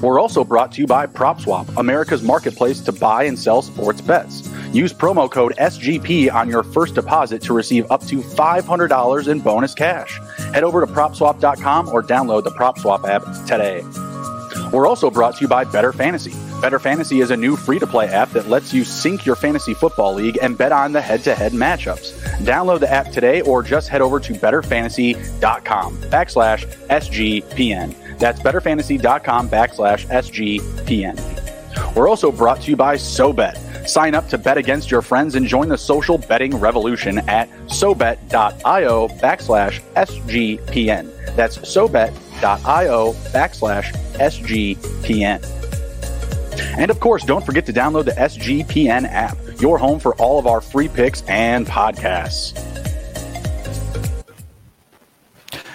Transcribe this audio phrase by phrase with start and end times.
[0.00, 4.48] We're also brought to you by PropSwap, America's marketplace to buy and sell sports bets.
[4.72, 9.74] Use promo code SGP on your first deposit to receive up to $500 in bonus
[9.74, 10.20] cash.
[10.52, 13.82] Head over to propswap.com or download the PropSwap app today.
[14.72, 16.34] We're also brought to you by Bettor Fantasy.
[16.60, 19.74] Bettor Fantasy is a new free to play app that lets you sync your fantasy
[19.74, 22.12] football league and bet on the head to head matchups.
[22.38, 28.07] Download the app today or just head over to bettorfantasy.com backslash SGPN.
[28.18, 31.94] That's bettorfantasy.com backslash SGPN.
[31.94, 33.88] We're also brought to you by SoBet.
[33.88, 39.08] Sign up to bet against your friends and join the social betting revolution at SoBet.io
[39.08, 41.36] backslash SGPN.
[41.36, 45.58] That's SoBet.io backslash SGPN.
[46.76, 50.46] And of course, don't forget to download the SGPN app, your home for all of
[50.46, 52.67] our free picks and podcasts.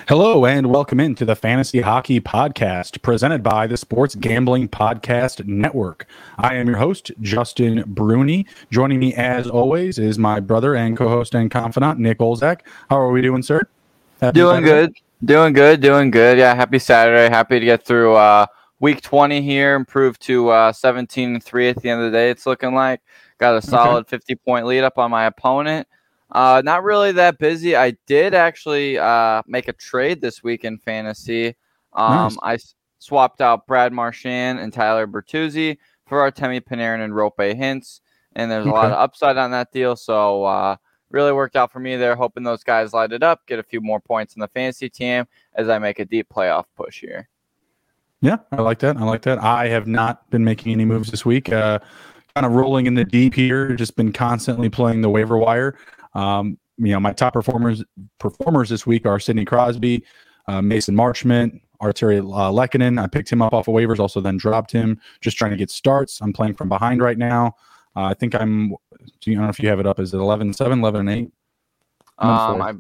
[0.10, 6.06] Hello and welcome into the Fantasy Hockey Podcast presented by the Sports Gambling Podcast Network.
[6.38, 8.46] I am your host, Justin Bruni.
[8.70, 12.62] Joining me as always is my brother and co host and confidant, Nick Olczak.
[12.90, 13.62] How are we doing, sir?
[14.20, 14.88] Happy doing Saturday?
[14.88, 14.96] good.
[15.24, 15.80] Doing good.
[15.80, 16.38] Doing good.
[16.38, 17.30] Yeah, happy Saturday.
[17.30, 18.46] Happy to get through uh,
[18.82, 22.30] week 20 here, improved to uh, 17 and 3 at the end of the day.
[22.30, 23.00] It's looking like
[23.38, 24.18] got a solid okay.
[24.18, 25.88] 50 point lead up on my opponent.
[26.34, 27.76] Uh, not really that busy.
[27.76, 31.56] I did actually uh, make a trade this week in fantasy.
[31.94, 32.38] Um, nice.
[32.42, 38.02] I s- swapped out Brad Marchand and Tyler Bertuzzi for Artemi Panarin and Roope Hintz,
[38.36, 38.72] and there's okay.
[38.72, 39.96] a lot of upside on that deal.
[39.96, 40.76] So uh,
[41.12, 42.16] really worked out for me there.
[42.16, 45.26] Hoping those guys light it up, get a few more points in the fantasy team
[45.54, 47.30] as I make a deep playoff push here.
[48.22, 48.98] Yeah, I like that.
[48.98, 49.38] I like that.
[49.38, 51.52] I have not been making any moves this week.
[51.52, 51.78] Uh,
[52.36, 53.76] kind of rolling in the deep here.
[53.76, 55.78] Just been constantly playing the waiver wire.
[56.16, 57.84] Um, you know, my top performers
[58.20, 60.04] performers this week are Sidney Crosby,
[60.48, 63.02] uh, Mason Marchment, Artturi uh, Lehkonen.
[63.02, 65.70] I picked him up off of waivers, also then dropped him, just trying to get
[65.70, 66.20] starts.
[66.22, 67.56] I'm playing from behind right now.
[67.96, 68.78] Uh, I think I'm, I
[69.26, 70.00] don't know if you have it up.
[70.00, 71.32] Is it 11 7, 11 8?
[72.20, 72.74] Um, I,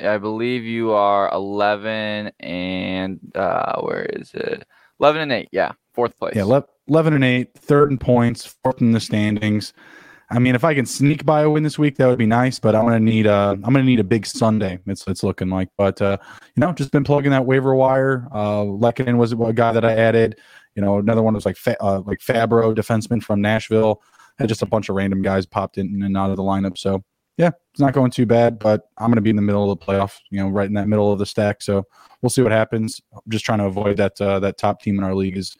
[0.00, 4.66] I believe you are 11 and uh, where is it?
[5.00, 5.48] 11 and 8.
[5.52, 5.72] Yeah.
[5.94, 6.36] Fourth place.
[6.36, 6.60] Yeah.
[6.88, 9.72] 11 and 8, third in points, fourth in the standings.
[10.32, 12.60] I mean, if I can sneak by a win this week, that would be nice.
[12.60, 14.78] But I'm gonna need a I'm gonna need a big Sunday.
[14.86, 15.68] It's it's looking like.
[15.76, 16.18] But uh,
[16.54, 18.28] you know, just been plugging that waiver wire.
[18.32, 20.38] Uh, Lehkonen was a guy that I added.
[20.76, 24.02] You know, another one was like Fa- uh, like Fabbro, defenseman from Nashville.
[24.38, 26.78] Had just a bunch of random guys popped in and out of the lineup.
[26.78, 27.02] So
[27.36, 28.60] yeah, it's not going too bad.
[28.60, 30.18] But I'm gonna be in the middle of the playoff.
[30.30, 31.60] You know, right in that middle of the stack.
[31.60, 31.84] So
[32.22, 33.00] we'll see what happens.
[33.12, 35.56] I'm just trying to avoid that uh, that top team in our league is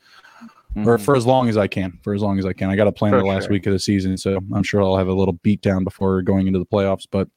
[0.76, 0.88] mm-hmm.
[0.88, 1.98] or for as long as I can.
[2.03, 2.70] For as long as I can.
[2.70, 3.53] I got to plan the last sure.
[3.53, 6.47] week of the season, so I'm sure I'll have a little beat down before going
[6.47, 7.06] into the playoffs.
[7.10, 7.28] But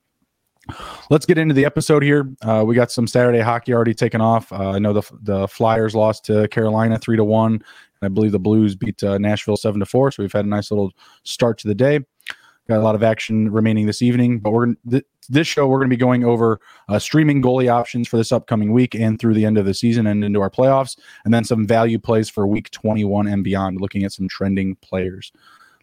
[1.10, 2.30] let's get into the episode here.
[2.42, 4.52] Uh, we got some Saturday hockey already taken off.
[4.52, 7.64] Uh, I know the the Flyers lost to Carolina three to one.
[8.02, 10.12] I believe the Blues beat uh, Nashville seven to four.
[10.12, 10.92] So we've had a nice little
[11.24, 12.00] start to the day.
[12.70, 15.90] Got a lot of action remaining this evening, but we're th- this show we're going
[15.90, 19.46] to be going over uh, streaming goalie options for this upcoming week and through the
[19.46, 22.70] end of the season and into our playoffs, and then some value plays for week
[22.72, 25.32] 21 and beyond, looking at some trending players.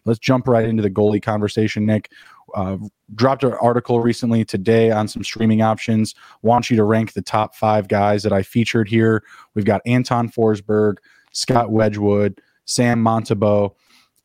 [0.05, 2.11] Let's jump right into the goalie conversation, Nick.
[2.55, 2.77] Uh,
[3.15, 6.15] dropped an article recently today on some streaming options.
[6.41, 9.23] Want you to rank the top five guys that I featured here.
[9.53, 10.95] We've got Anton Forsberg,
[11.31, 13.75] Scott Wedgewood, Sam Montembeault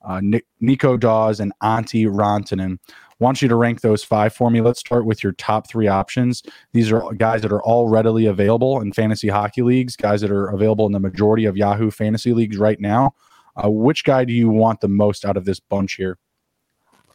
[0.07, 0.21] uh,
[0.61, 2.79] Nico Daws, and Antti Rantanen.
[3.19, 4.61] Want you to rank those five for me.
[4.61, 6.43] Let's start with your top three options.
[6.73, 10.49] These are guys that are all readily available in fantasy hockey leagues, guys that are
[10.49, 13.15] available in the majority of Yahoo fantasy leagues right now.
[13.57, 16.19] Uh, which guy do you want the most out of this bunch here?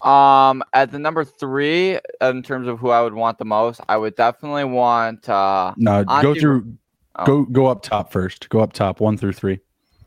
[0.02, 3.98] Um, at the number three, in terms of who I would want the most, I
[3.98, 5.30] would definitely want.
[5.30, 6.74] Uh, no, go through.
[7.18, 7.26] Oh.
[7.26, 8.50] Go go up top first.
[8.50, 9.60] Go up top, one through three.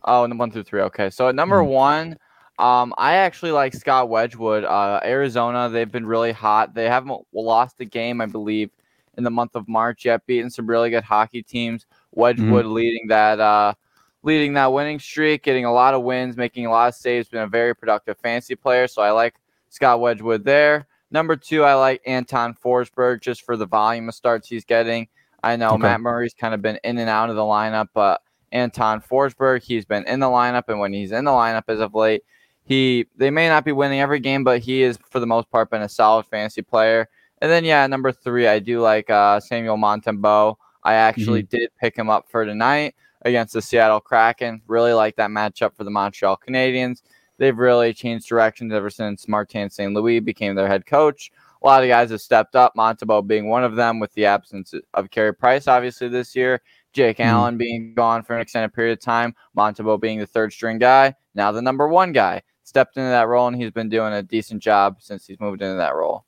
[0.05, 0.81] Oh, one through three.
[0.81, 1.69] Okay, so at number mm.
[1.69, 2.17] one,
[2.59, 4.65] um, I actually like Scott Wedgewood.
[4.65, 6.75] Uh, Arizona, they've been really hot.
[6.75, 8.71] They haven't lost a game, I believe,
[9.17, 11.87] in the month of March yet, beating some really good hockey teams.
[12.13, 12.75] Wedgewood mm-hmm.
[12.75, 13.75] leading that uh,
[14.23, 17.43] leading that winning streak, getting a lot of wins, making a lot of saves, been
[17.43, 18.87] a very productive fantasy player.
[18.87, 19.35] So I like
[19.69, 20.87] Scott Wedgewood there.
[21.11, 25.09] Number two, I like Anton Forsberg just for the volume of starts he's getting.
[25.43, 25.83] I know okay.
[25.83, 29.63] Matt Murray's kind of been in and out of the lineup, but Anton Forsberg.
[29.63, 32.23] He's been in the lineup, and when he's in the lineup as of late,
[32.65, 35.71] he they may not be winning every game, but he is for the most part
[35.71, 37.09] been a solid fantasy player.
[37.41, 40.57] And then yeah, number three, I do like uh, Samuel Montembeault.
[40.83, 41.57] I actually mm-hmm.
[41.57, 44.63] did pick him up for tonight against the Seattle Kraken.
[44.67, 47.03] Really like that matchup for the Montreal Canadiens.
[47.37, 49.93] They've really changed directions ever since Martin St.
[49.93, 51.33] Louis became their head coach.
[51.63, 54.75] A lot of guys have stepped up, Montembeault being one of them with the absence
[54.93, 56.61] of Carey Price, obviously, this year.
[56.93, 57.29] Jake mm-hmm.
[57.29, 61.15] Allen being gone for an extended period of time, Montembeault being the third string guy,
[61.35, 62.43] now the number one guy.
[62.65, 65.77] Stepped into that role, and he's been doing a decent job since he's moved into
[65.77, 66.25] that role.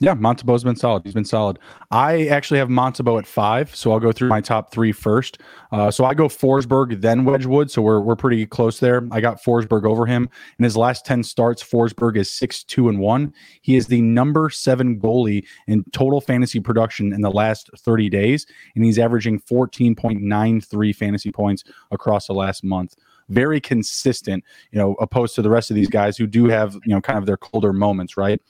[0.00, 1.04] Yeah, Montembeault's been solid.
[1.04, 1.58] He's been solid.
[1.90, 5.38] I actually have Montembeault at five, so I'll go through my top three first.
[5.72, 7.70] Uh, so I go Forsberg, then Wedgewood.
[7.70, 9.06] So we're we're pretty close there.
[9.12, 10.28] I got Forsberg over him
[10.58, 11.62] in his last ten starts.
[11.62, 13.32] Forsberg is six two and one.
[13.62, 18.46] He is the number seven goalie in total fantasy production in the last thirty days,
[18.74, 22.96] and he's averaging fourteen point nine three fantasy points across the last month
[23.28, 26.94] very consistent, you know, opposed to the rest of these guys who do have, you
[26.94, 28.40] know, kind of their colder moments, right?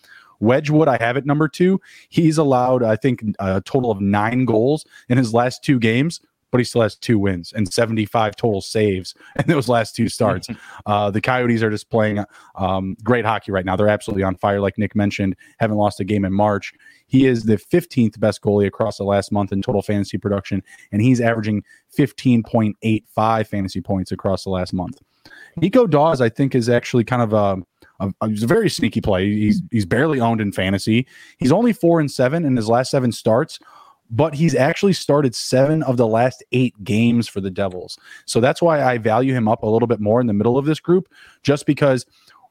[0.41, 1.81] Wedgewood, I have at number two.
[2.09, 6.21] He's allowed, I think, a total of nine goals in his last two games,
[6.55, 10.47] but he still has two wins and 75 total saves in those last two starts.
[10.87, 12.25] uh, the Coyotes are just playing
[12.55, 13.75] um, great hockey right now.
[13.75, 15.35] They're absolutely on fire, like Nick mentioned.
[15.59, 16.73] Haven't lost a game in March.
[17.09, 20.63] He is the 15th best goalie across the last month in total fantasy production,
[20.93, 21.65] and he's averaging
[21.99, 25.01] 15.85 fantasy points across the last month.
[25.57, 29.29] Nico Daws, I think, is actually kind of a he's a very sneaky play.
[29.29, 31.09] He's he's barely owned in fantasy.
[31.39, 33.59] He's only four and seven in his last seven starts,
[34.11, 37.99] but he's actually started seven of the last eight games for the Devils.
[38.27, 40.67] So that's why I value him up a little bit more in the middle of
[40.67, 41.09] this group,
[41.43, 42.07] just because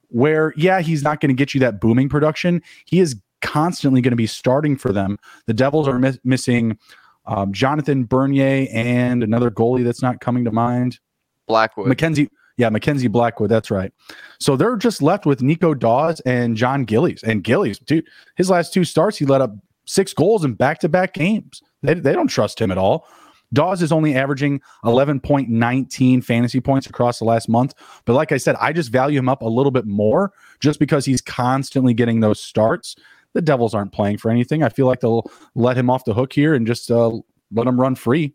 [0.09, 4.11] where yeah he's not going to get you that booming production, he is constantly going
[4.11, 5.17] to be starting for them.
[5.47, 6.77] The Devils are miss- missing
[7.25, 10.99] um, Jonathan Bernier and another goalie that's not coming to mind.
[11.47, 11.87] Blackwood.
[11.87, 12.29] Mackenzie.
[12.57, 13.49] Yeah, Mackenzie Blackwood.
[13.49, 13.91] That's right.
[14.39, 17.23] So they're just left with Nico Daws and Jon Gillies.
[17.23, 19.55] And Gillies, dude, his last two starts, he let up
[19.85, 21.61] six goals in back to back games.
[21.81, 23.07] They, they don't trust him at all.
[23.53, 27.75] Daws is only averaging 11.19 fantasy points across the last month.
[28.05, 31.05] But like I said, I just value him up a little bit more just because
[31.05, 32.95] he's constantly getting those starts.
[33.33, 34.63] The Devils aren't playing for anything.
[34.63, 37.11] I feel like they'll let him off the hook here and just uh,
[37.51, 38.33] let him run free,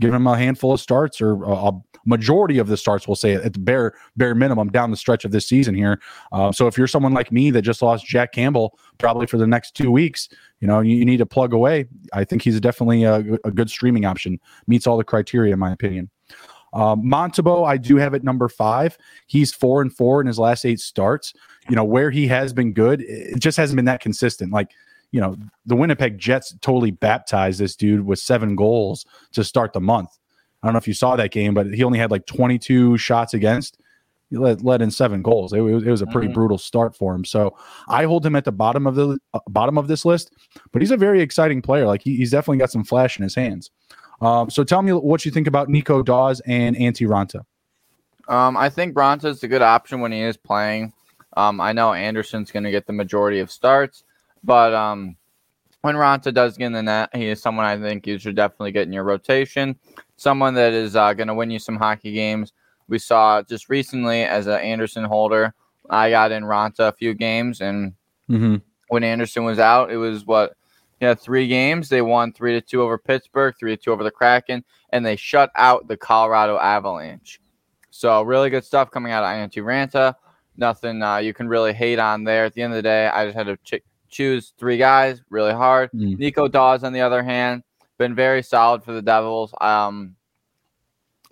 [0.00, 1.72] give him a handful of starts or a
[2.04, 5.30] majority of the starts, we'll say at the bare bare minimum down the stretch of
[5.30, 6.00] this season here.
[6.32, 9.46] Uh, so if you're someone like me that just lost Jack Campbell probably for the
[9.46, 10.28] next two weeks,
[10.60, 11.86] you know you, you need to plug away.
[12.12, 14.40] I think he's definitely a, a, good streaming option.
[14.66, 16.10] Meets all the criteria in my opinion.
[16.72, 18.96] Um, Montembeault, I do have at number five.
[19.26, 21.34] He's four and four in his last eight starts.
[21.68, 24.52] You know where he has been good, it just hasn't been that consistent.
[24.52, 24.70] Like
[25.12, 25.36] you know,
[25.66, 30.10] the Winnipeg Jets totally baptized this dude with seven goals to start the month.
[30.62, 33.34] I don't know if you saw that game, but he only had like 22 shots
[33.34, 33.78] against.
[34.28, 35.52] He let, let in seven goals.
[35.52, 36.34] It, was, it was a pretty mm-hmm.
[36.34, 37.24] brutal start for him.
[37.24, 37.56] So
[37.88, 40.32] I hold him at the bottom of the uh, bottom of this list,
[40.70, 41.86] but he's a very exciting player.
[41.86, 43.70] Like he, he's definitely got some flash in his hands.
[44.20, 47.44] Um, so tell me what you think about Nico Daws and Antti Raanta.
[48.32, 50.92] Um, I think Raanta is a good option when he is playing.
[51.36, 54.04] Um, I know Andersen's going to get the majority of starts,
[54.42, 55.16] but um,
[55.82, 58.72] when Raanta does get in the net, he is someone I think you should definitely
[58.72, 59.76] get in your rotation.
[60.16, 62.52] Someone that is uh, going to win you some hockey games.
[62.88, 65.54] We saw just recently as an Andersen holder,
[65.90, 67.92] I got in Raanta a few games, and
[68.28, 68.56] mm-hmm.
[68.88, 70.54] when Andersen was out, it was what
[71.00, 71.88] yeah, three games.
[71.88, 75.16] They won three to two over Pittsburgh, three to two over the Kraken, and they
[75.16, 77.40] shut out the Colorado Avalanche.
[77.90, 80.14] So really good stuff coming out of Antti Raanta.
[80.56, 82.44] Nothing uh, you can really hate on there.
[82.44, 85.52] At the end of the day, I just had to ch- choose three guys really
[85.52, 85.90] hard.
[85.92, 86.18] Mm.
[86.18, 87.62] Nico Daws, on the other hand,
[87.98, 89.54] been very solid for the Devils.
[89.60, 90.16] Um,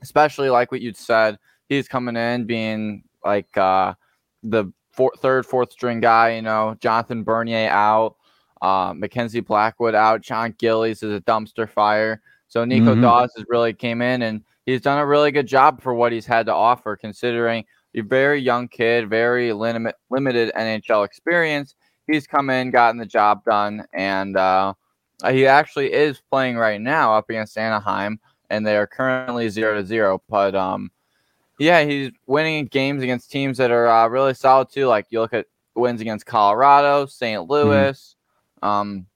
[0.03, 3.95] especially like what you'd said, he's coming in being like uh,
[4.43, 6.37] the four, third, fourth string guy.
[6.37, 8.17] You know, Jonathan Bernier out,
[8.63, 12.23] uh, Mackenzie Blackwood out, Jon Gillies is a dumpster fire.
[12.49, 13.03] So Nico mm-hmm.
[13.03, 16.27] Daws has really came in and he's done a really good job for what he's
[16.27, 21.75] had to offer, considering a very young kid, very limit, limited NHL experience
[22.09, 24.75] he's come in, gotten the job done, and uh,
[25.31, 28.19] he actually is playing right now up against Anaheim,
[28.51, 30.21] and they are currently zero to zero.
[30.29, 30.91] But um,
[31.59, 34.87] yeah, he's winning games against teams that are uh, really solid too.
[34.87, 37.41] Like you look at wins against Colorado, St.
[37.41, 37.51] Mm-hmm.
[37.51, 38.17] Louis,
[38.63, 38.69] mm-hmm.
[38.69, 39.07] um,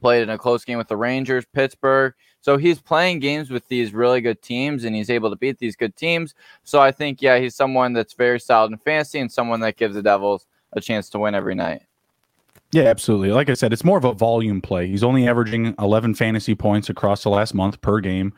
[0.00, 2.14] played in a close game with the Rangers, Pittsburgh.
[2.42, 5.76] So he's playing games with these really good teams, and he's able to beat these
[5.76, 6.34] good teams.
[6.64, 9.94] So I think, yeah, he's someone that's very solid in fantasy and someone that gives
[9.94, 11.82] the Devils a chance to win every night.
[12.72, 13.32] Yeah, absolutely.
[13.32, 14.86] Like I said, it's more of a volume play.
[14.86, 18.32] He's only averaging 11 fantasy points across the last month per game.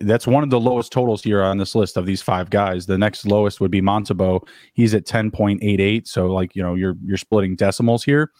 [0.00, 2.86] That's one of the lowest totals here on this list of these five guys.
[2.86, 4.48] The next lowest would be Montembeault.
[4.72, 6.08] He's at 10.88.
[6.08, 8.30] So, like, you know, you're you're splitting decimals here.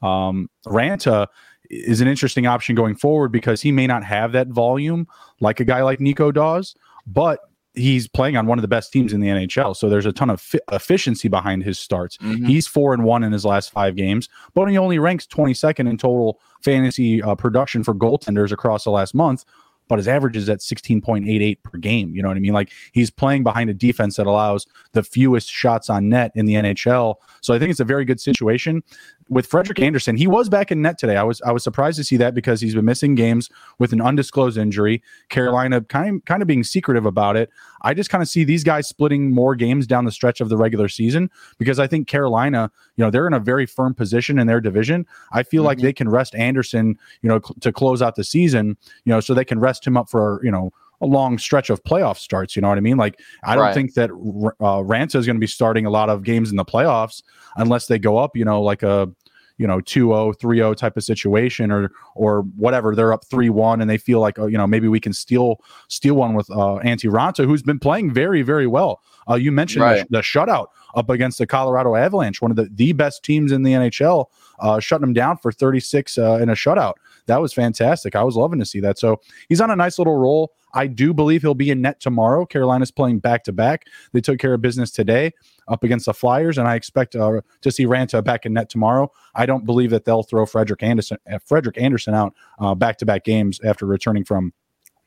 [0.00, 1.26] Um, Raanta
[1.70, 5.08] is an interesting option going forward because he may not have that volume
[5.40, 7.40] like a guy like Nico does, but
[7.74, 9.76] he's playing on one of the best teams in the NHL.
[9.76, 12.16] So there's a ton of fi- efficiency behind his starts.
[12.18, 12.46] Mm-hmm.
[12.46, 15.98] He's four and one in his last five games, but he only ranks 22nd in
[15.98, 19.44] total fantasy uh, production for goaltenders across the last month.
[19.86, 22.14] But his average is at 16.88 per game.
[22.14, 22.54] You know what I mean?
[22.54, 26.54] Like he's playing behind a defense that allows the fewest shots on net in the
[26.54, 27.16] NHL.
[27.42, 28.82] So I think it's a very good situation
[29.28, 31.16] with Frederik Andersen, he was back in net today.
[31.16, 34.00] I was I was surprised to see that because he's been missing games with an
[34.00, 35.02] undisclosed injury.
[35.28, 37.50] Carolina kind of, kind of being secretive about it.
[37.82, 40.56] I just kind of see these guys splitting more games down the stretch of the
[40.56, 44.46] regular season because I think Carolina, you know, they're in a very firm position in
[44.46, 45.06] their division.
[45.32, 45.66] I feel mm-hmm.
[45.66, 49.20] like they can rest Andersen, you know, cl- to close out the season, you know,
[49.20, 50.72] so they can rest him up for, you know,
[51.04, 52.56] a long stretch of playoff starts.
[52.56, 52.96] You know what I mean?
[52.96, 53.74] Like, I don't right.
[53.74, 56.64] think that uh, Raanta is going to be starting a lot of games in the
[56.64, 57.22] playoffs
[57.56, 59.08] unless they go up, you know, like a
[59.56, 63.98] you know 2-0 3-0 type of situation or or whatever they're up 3-1 and they
[63.98, 67.44] feel like oh, you know maybe we can steal steal one with uh Antti Raanta,
[67.44, 70.06] who's been playing very very well uh, you mentioned right.
[70.10, 73.62] the, the, shutout up against the Colorado Avalanche one of the, the best teams in
[73.62, 74.26] the NHL
[74.58, 76.94] uh, shutting them down for 36 uh, in a shutout
[77.26, 80.16] that was fantastic I was loving to see that so he's on a nice little
[80.16, 82.44] roll I do believe he'll be in net tomorrow.
[82.44, 83.86] Carolina's playing back to back.
[84.12, 85.32] They took care of business today
[85.68, 89.10] up against the Flyers, and I expect uh, to see Raanta back in net tomorrow.
[89.34, 92.34] I don't believe that they'll throw Frederik Andersen uh, Frederik Andersen out
[92.78, 94.52] back to back games after returning from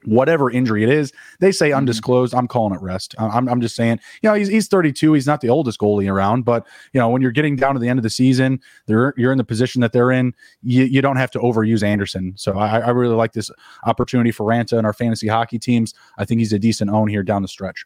[0.06, 1.12] whatever injury it is.
[1.40, 1.80] They say mm-hmm.
[1.80, 2.34] undisclosed.
[2.34, 3.16] I'm calling it rest.
[3.18, 5.14] I'm, I'm just saying, you know, he's, he's 32.
[5.14, 7.90] He's not the oldest goalie around, but you know, when you're getting down to the
[7.90, 10.34] end of the season, they're, you're in the position that they're in.
[10.62, 12.34] You, you don't have to overuse Andersen.
[12.38, 13.52] So I, I really like this
[13.86, 15.94] opportunity for Raanta and our fantasy hockey teams.
[16.18, 17.86] I think he's a decent own here down the stretch.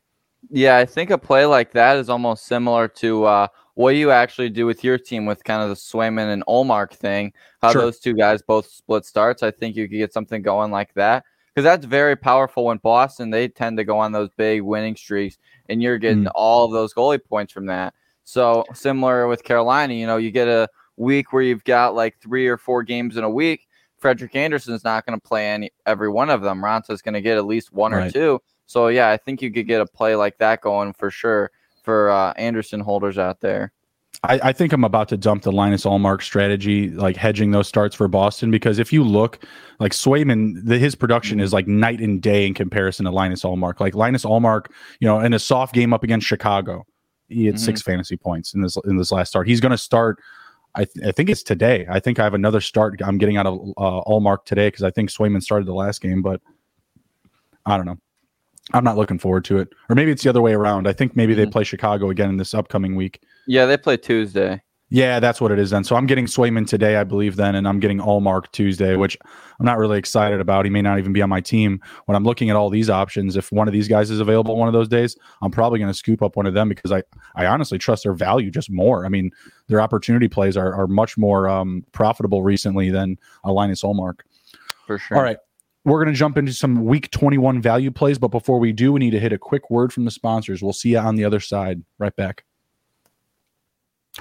[0.49, 4.49] Yeah, I think a play like that is almost similar to uh, what you actually
[4.49, 7.31] do with your team with kind of the Swayman and Ullmark thing.
[7.61, 7.83] How sure.
[7.83, 9.43] those two guys both split starts.
[9.43, 13.29] I think you could get something going like that because that's very powerful when Boston
[13.29, 15.37] they tend to go on those big winning streaks,
[15.69, 16.31] and you're getting mm.
[16.35, 17.93] all of those goalie points from that.
[18.23, 22.47] So similar with Carolina, you know, you get a week where you've got like three
[22.47, 23.67] or four games in a week.
[23.97, 26.61] Frederik Andersen's not going to play any every one of them.
[26.61, 28.07] Raanta's going to get at least one right.
[28.07, 28.41] or two.
[28.65, 31.51] So yeah, I think you could get a play like that going for sure
[31.83, 33.73] for uh, Andersen holders out there.
[34.23, 37.95] I, I, think I'm about to dump the Linus Ullmark strategy, like hedging those starts
[37.95, 39.43] for Boston, because if you look,
[39.79, 43.79] like Swayman, the, his production is like night and day in comparison to Linus Ullmark.
[43.79, 44.67] Like Linus Ullmark,
[44.99, 46.85] you know, in a soft game up against Chicago,
[47.29, 47.63] he had mm-hmm.
[47.63, 49.47] six fantasy points in this in this last start.
[49.47, 50.19] He's going to start.
[50.75, 51.87] I, th- I think it's today.
[51.89, 53.01] I think I have another start.
[53.03, 56.21] I'm getting out of uh, Ullmark today because I think Swayman started the last game,
[56.21, 56.41] but
[57.65, 57.97] I don't know.
[58.73, 59.69] I'm not looking forward to it.
[59.89, 60.87] Or maybe it's the other way around.
[60.87, 61.43] I think maybe mm-hmm.
[61.43, 63.21] they play Chicago again in this upcoming week.
[63.47, 64.61] Yeah, they play Tuesday.
[64.93, 65.85] Yeah, that's what it is then.
[65.85, 69.17] So I'm getting Swayman today, I believe, then, and I'm getting Ullmark Tuesday, which
[69.57, 70.65] I'm not really excited about.
[70.65, 71.79] He may not even be on my team.
[72.07, 74.67] When I'm looking at all these options, if one of these guys is available one
[74.67, 77.03] of those days, I'm probably going to scoop up one of them because I,
[77.37, 79.05] I honestly trust their value just more.
[79.05, 79.31] I mean,
[79.67, 84.19] their opportunity plays are, are much more um, profitable recently than a Linus Ullmark.
[84.87, 85.15] For sure.
[85.15, 85.37] All right.
[85.83, 88.99] We're going to jump into some week 21 value plays, but before we do, we
[88.99, 90.61] need to hit a quick word from the sponsors.
[90.61, 91.83] We'll see you on the other side.
[91.97, 92.45] Right back.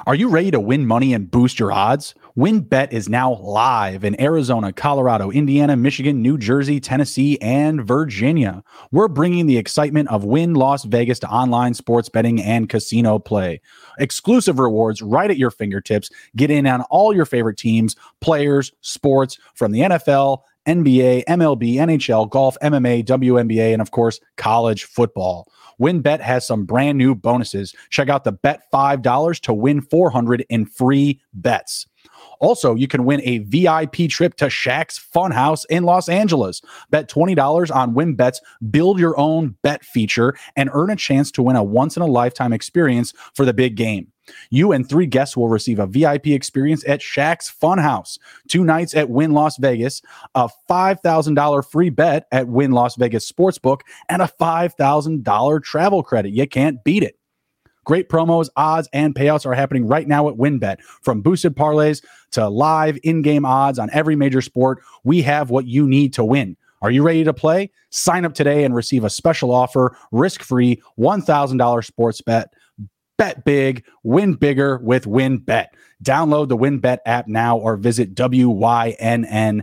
[0.07, 2.15] Are you ready to win money and boost your odds?
[2.39, 8.63] WynnBET is now live in Arizona, Colorado, Indiana, Michigan, New Jersey, Tennessee, and Virginia.
[8.93, 13.61] We're bringing the excitement of Wynn Las Vegas to online sports betting and casino play.
[13.99, 16.09] Exclusive rewards right at your fingertips.
[16.37, 22.31] Get in on all your favorite teams, players, sports from the NFL, NBA, MLB, NHL,
[22.31, 25.51] golf, MMA, WNBA, and of course, college football.
[25.81, 27.75] WynnBET has some brand new bonuses.
[27.89, 31.87] Check out the bet $5 to win 400 in free bets.
[32.39, 36.63] Also, you can win a VIP trip to Shaq's Funhouse in Los Angeles.
[36.91, 41.57] Bet $20 on WynnBET's Build Your Own Bet feature and earn a chance to win
[41.57, 44.13] a once in a lifetime experience for the big game.
[44.51, 48.19] You and three guests will receive a VIP experience at Shaq's Funhouse,
[48.49, 50.03] two nights at Wynn Las Vegas,
[50.35, 56.33] a $5,000 free bet at Wynn Las Vegas Sportsbook, and a $5,000 travel credit.
[56.33, 57.17] You can't beat it.
[57.85, 60.81] Great promos, odds, and payouts are happening right now at WynnBET.
[61.03, 65.67] From boosted parlays to live in game odds on every major sport, we have what
[65.67, 66.57] you need to win.
[66.83, 67.71] Are you ready to play?
[67.91, 72.55] Sign up today and receive a special offer risk free $1,000 sports bet
[73.21, 75.67] Bet big, win bigger with WynnBET.
[76.03, 79.61] Download the WynnBET app now or visit WYNNBet.com.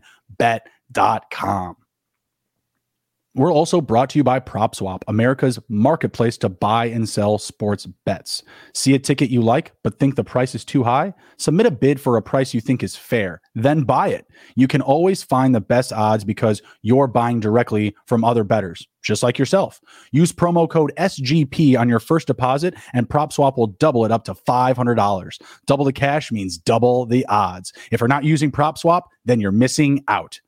[3.38, 8.41] We're also brought to you by PropSwap, America's marketplace to buy and sell sports bets.
[8.74, 11.13] See a ticket you like, but think the price is too high?
[11.38, 14.25] Submit a bid for a price you think is fair, then buy it.
[14.56, 19.22] You can always find the best odds because you're buying directly from other bettors, just
[19.22, 19.79] like yourself.
[20.12, 24.34] Use promo code SGP on your first deposit, and PropSwap will double it up to
[24.34, 25.39] $500.
[25.67, 27.72] Double the cash means double the odds.
[27.91, 30.41] If you're not using PropSwap, then you're missing out.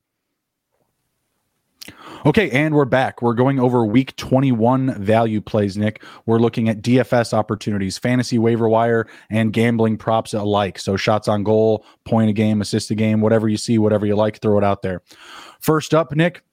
[2.26, 3.22] Okay, and we're back.
[3.22, 6.04] We're going over week 21 value plays, Nick.
[6.26, 10.80] We're looking at DFS opportunities, fantasy waiver wire, and gambling props alike.
[10.80, 14.16] So shots on goal, point a game, assist a game, whatever you see, whatever you
[14.16, 15.02] like, throw it out there.
[15.62, 16.44] First up, Nick,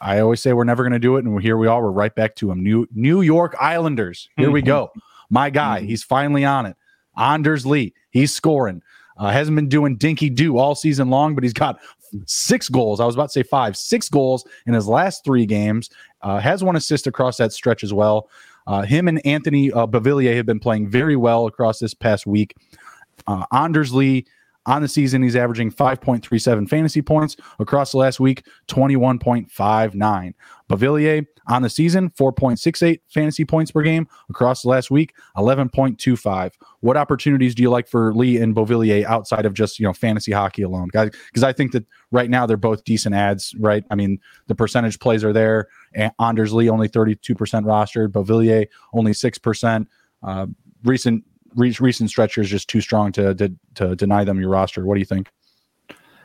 [0.00, 1.82] I always say we're never going to do it, and here we are.
[1.82, 2.62] We're right back to them.
[2.62, 4.28] New New York Islanders.
[4.36, 4.92] Here we go.
[5.28, 6.76] My guy, he's finally on it.
[7.16, 8.82] Anders Lee, he's scoring.
[9.18, 11.78] Uh, hasn't been doing dinky do all season long, but he's got
[12.26, 13.00] six goals.
[13.00, 15.90] I was about to say five, six goals in his last three games.
[16.22, 18.28] Uh, has one assist across that stretch as well.
[18.66, 22.54] Uh, him and Anthony uh, Beauvillier have been playing very well across this past week.
[23.26, 24.24] Uh, Anders Lee
[24.66, 30.34] on the season, he's averaging 5.37 fantasy points across the last week, 21.59.
[30.70, 36.52] Beauvillier on the season, 4.68 fantasy points per game across the last week, 11.25.
[36.80, 40.32] What opportunities do you like for Lee and Beauvillier outside of just, you know, fantasy
[40.32, 40.88] hockey alone?
[40.92, 43.84] Guys, because I think that right now they're both decent ads, right?
[43.90, 45.68] I mean, the percentage plays are there.
[46.20, 49.86] Anders Lee only 32% rostered, Beauvillier only 6%.
[50.22, 50.46] Uh,
[50.84, 54.84] recent re- recent stretcher is just too strong to, to to deny them your roster.
[54.84, 55.30] What do you think?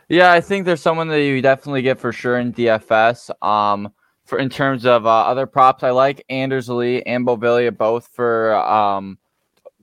[0.09, 3.29] Yeah, I think there's someone that you definitely get for sure in DFS.
[3.45, 3.91] Um,
[4.23, 8.55] for in terms of uh, other props, I like Anders Lee and Beauvillier both for
[8.55, 9.17] um,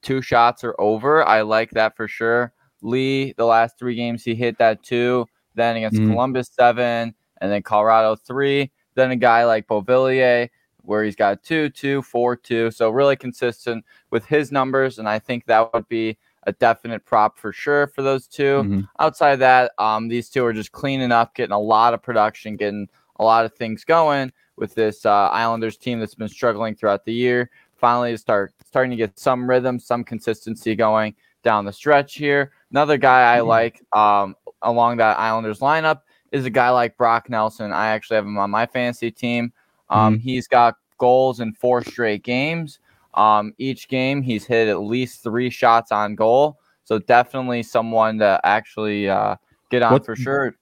[0.03, 1.27] two shots or over.
[1.27, 2.53] I like that for sure.
[2.83, 6.11] Lee, the last three games he hit that two, then against mm.
[6.11, 8.71] Columbus seven, and then Colorado three.
[8.95, 10.49] Then a guy like Beauvillier,
[10.85, 12.71] where he's got two, two, four, two.
[12.71, 17.39] So really consistent with his numbers, and I think that would be a definite prop
[17.39, 18.81] for sure for those 2 mm-hmm.
[18.99, 22.57] Outside of that, um, these two are just cleaning up, getting a lot of production,
[22.57, 27.05] getting a lot of things going with this uh, Islanders team that's been struggling throughout
[27.05, 27.51] the year.
[27.77, 32.53] Finally, start starting to get some rhythm, some consistency going down the stretch here.
[32.71, 33.49] Another guy I mm-hmm.
[33.49, 36.01] like um, along that Islanders lineup
[36.33, 37.73] is a guy like Brock Nelson.
[37.73, 39.53] I actually have him on my fantasy team.
[39.91, 40.23] Um, mm-hmm.
[40.23, 42.79] He's got goals in four straight games.
[43.15, 46.59] Um, each game, he's hit at least three shots on goal.
[46.85, 49.37] So definitely someone to actually uh,
[49.71, 50.57] get on what, for sure.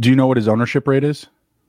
[0.00, 1.26] Do you know what his ownership rate is?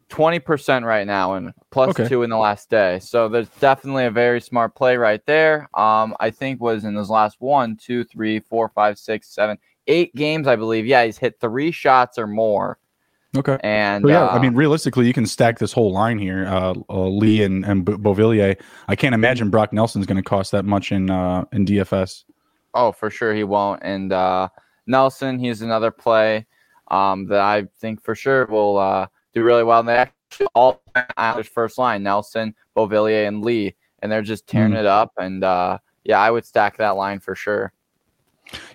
[0.09, 2.07] 20% right now and plus okay.
[2.07, 2.99] two in the last day.
[2.99, 5.69] So there's definitely a very smart play right there.
[5.73, 10.13] Um, I think was in his last one, two, three, four, five, six, seven, eight
[10.15, 10.85] games, I believe.
[10.85, 12.77] Yeah, he's hit three shots or more
[13.35, 13.57] Okay.
[13.63, 16.45] And yeah, uh, I mean, realistically, you can stack this whole line here.
[16.47, 18.59] Uh, uh, Lee and and Beauvillier.
[18.89, 22.25] I can't imagine Brock Nelson's going to cost that much in uh, in DFS.
[22.73, 23.81] Oh, for sure he won't.
[23.83, 24.49] And uh,
[24.85, 26.45] Nelson, he's another play
[26.89, 29.79] um, that I think for sure will uh, do really well.
[29.79, 30.81] And they actually all
[31.15, 34.79] Islanders first line: Nelson, Beauvillier, and Lee, and they're just tearing mm.
[34.79, 35.13] it up.
[35.17, 37.71] And uh, yeah, I would stack that line for sure.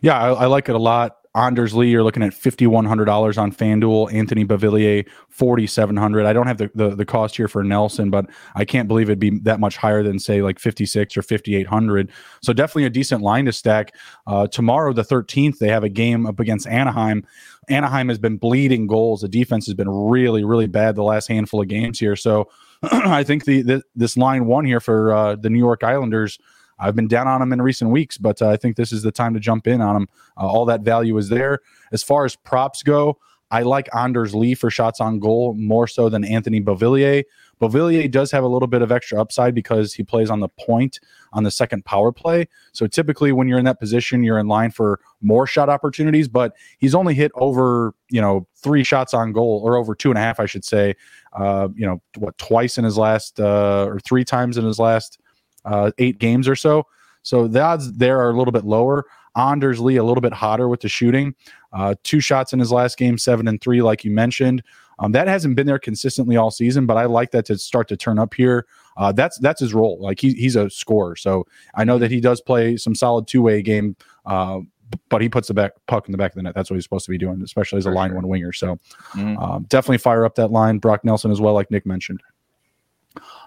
[0.00, 1.18] Yeah, I, I like it a lot.
[1.37, 4.12] Anders Lee, you're looking at fifty one hundred dollars on FanDuel.
[4.12, 6.25] Anthony Beauvillier, forty seven hundred.
[6.25, 9.18] I don't have the, the, the cost here for Nelson, but I can't believe it'd
[9.18, 12.11] be that much higher than say like fifty six or fifty eight hundred.
[12.42, 13.94] So definitely a decent line to stack.
[14.27, 17.27] Uh, tomorrow, the thirteenth, they have a game up against Anaheim.
[17.68, 19.20] Anaheim has been bleeding goals.
[19.20, 22.16] The defense has been really really bad the last handful of games here.
[22.16, 22.49] So
[22.83, 26.38] I think the, the, this line one here for uh, the New York Islanders
[26.78, 29.12] I've been down on him in recent weeks, but uh, I think this is the
[29.12, 30.08] time to jump in on him.
[30.36, 31.60] Uh, all that value is there.
[31.92, 33.18] As far as props go,
[33.50, 37.24] I like Anders Lee for shots on goal more so than Anthony Beauvillier.
[37.60, 41.00] Beauvillier does have a little bit of extra upside because he plays on the point
[41.32, 42.48] on the second power play.
[42.72, 46.28] So typically, when you're in that position, you're in line for more shot opportunities.
[46.28, 50.18] But he's only hit over, you know, three shots on goal or over two and
[50.18, 50.96] a half, I should say.
[51.32, 55.18] Uh, you know, what twice in his last uh, or three times in his last
[55.66, 56.87] uh, eight games or so.
[57.22, 59.05] So the odds there are a little bit lower.
[59.37, 61.35] Anders Lee a little bit hotter with the shooting.
[61.72, 64.62] Uh, two shots in his last game, seven and three, like you mentioned.
[64.98, 67.96] Um, that hasn't been there consistently all season, but I like that to start to
[67.98, 68.66] turn up here.
[68.96, 69.98] Uh, that's that's his role.
[70.00, 73.42] Like he, he's a scorer, so I know that he does play some solid two
[73.42, 73.96] way game.
[74.24, 74.61] Uh,
[75.09, 76.55] but he puts the back puck in the back of the net.
[76.55, 78.52] That's what he's supposed to be doing, especially as a line one winger.
[78.52, 78.79] So
[79.12, 79.37] mm-hmm.
[79.37, 80.79] um, definitely fire up that line.
[80.79, 82.22] Brock Nelson as well, like Nick mentioned.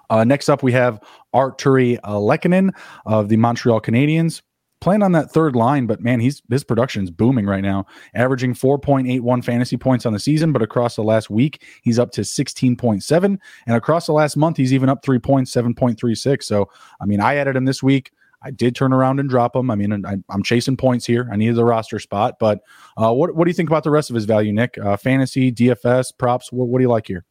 [0.10, 0.99] Uh, next up, we have
[1.34, 2.71] Artturi Lehkonen
[3.05, 4.41] of the Montreal Canadiens.
[4.82, 9.43] playing on that third line, but man, he's his production's booming right now, averaging 4.81
[9.43, 13.38] fantasy points on the season, but across the last week, he's up to 16.7.
[13.67, 16.43] And across the last month, he's even up three points, 7.36.
[16.43, 16.69] So,
[17.01, 18.12] I mean, I added him this week.
[18.41, 19.69] I did turn around and drop him.
[19.69, 21.29] I mean, I, am chasing points here.
[21.32, 22.60] I needed the roster spot, but
[22.97, 24.77] uh, what what do you think about the rest of his value, Nick?
[24.77, 26.51] Uh, fantasy, DFS, props.
[26.51, 27.25] What, what do you like here?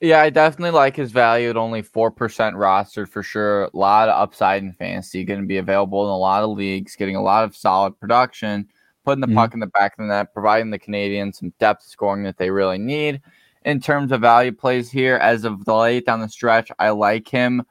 [0.00, 3.64] Yeah, I definitely like his value at only 4% rostered for sure.
[3.64, 6.96] A lot of upside in fantasy, going to be available in a lot of leagues,
[6.96, 8.66] getting a lot of solid production,
[9.04, 9.36] putting the mm-hmm.
[9.36, 12.50] puck in the back of the net, providing the Canadiens some depth scoring that they
[12.50, 13.20] really need.
[13.66, 17.28] In terms of value plays here, as of the late down the stretch, I like
[17.28, 17.62] him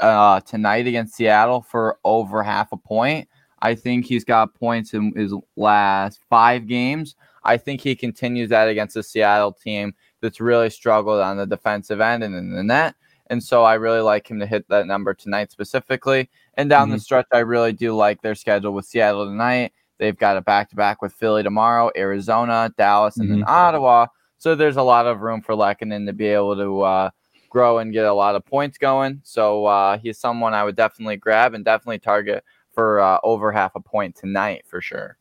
[0.00, 3.28] uh, tonight against Seattle for over half a point.
[3.62, 7.14] I think he's got points in his last five games.
[7.44, 12.00] I think he continues that against the Seattle team that's really struggled on the defensive
[12.00, 12.94] end and in the net.
[13.28, 16.28] And so I really like him to hit that number tonight specifically.
[16.54, 16.96] And down mm-hmm.
[16.96, 19.72] the stretch, I really do like their schedule with Seattle tonight.
[19.98, 23.40] They've got a back to back with Philly tomorrow, Arizona, Dallas, and mm-hmm.
[23.40, 24.06] then Ottawa.
[24.38, 27.10] So there's a lot of room for Lehkonen to be able to uh,
[27.50, 29.20] grow and get a lot of points going.
[29.22, 33.72] So uh, he's someone I would definitely grab and definitely target for uh, over half
[33.74, 35.18] a point tonight for sure.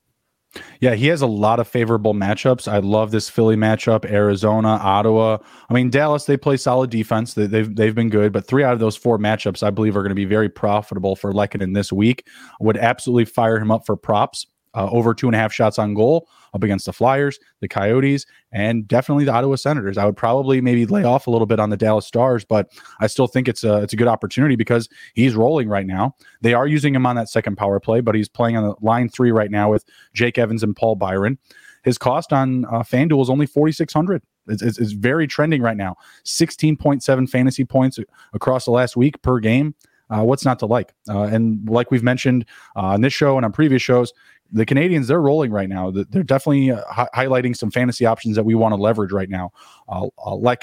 [0.80, 2.68] Yeah, he has a lot of favorable matchups.
[2.72, 5.38] I love this Philly matchup, Arizona, Ottawa.
[5.70, 7.36] I mean, Dallas, they play solid defense.
[7.36, 10.02] They, have they've been good, but three out of those four matchups, I believe, are
[10.02, 12.28] going to be very profitable for Lehkonen this week.
[12.60, 15.94] Would absolutely fire him up for props uh, over two and a half shots on
[15.94, 19.98] goal up against the Flyers, the Coyotes, and definitely the Ottawa Senators.
[19.98, 23.08] I would probably maybe lay off a little bit on the Dallas Stars, but I
[23.08, 26.16] still think it's a it's a good opportunity because he's rolling right now.
[26.42, 29.10] They are using him on that second power play, but he's playing on the line
[29.10, 31.38] three right now with Jake Evans and Paul Byron.
[31.84, 34.22] His cost on uh, FanDuel is only forty six hundred.
[34.48, 35.96] It's, it's, it's very trending right now.
[36.24, 38.00] Sixteen point seven fantasy points
[38.34, 39.76] across the last week per game.
[40.10, 40.92] Uh, what's not to like?
[41.08, 42.44] Uh, and like we've mentioned
[42.76, 44.12] uh, on this show and on previous shows,
[44.52, 45.92] the Canadiens they're rolling right now.
[45.92, 49.52] They're definitely uh, hi- highlighting some fantasy options that we want to leverage right now.
[49.88, 50.56] Uh, uh,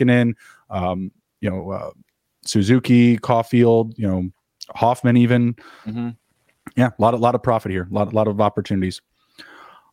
[0.71, 1.91] um, you know, uh,
[2.45, 4.29] Suzuki, Caufield, you know,
[4.71, 5.55] Hoffman, even.
[5.87, 6.11] Mm-hmm.
[6.77, 9.01] Yeah, a lot of lot of profit here, a lot, a lot of opportunities.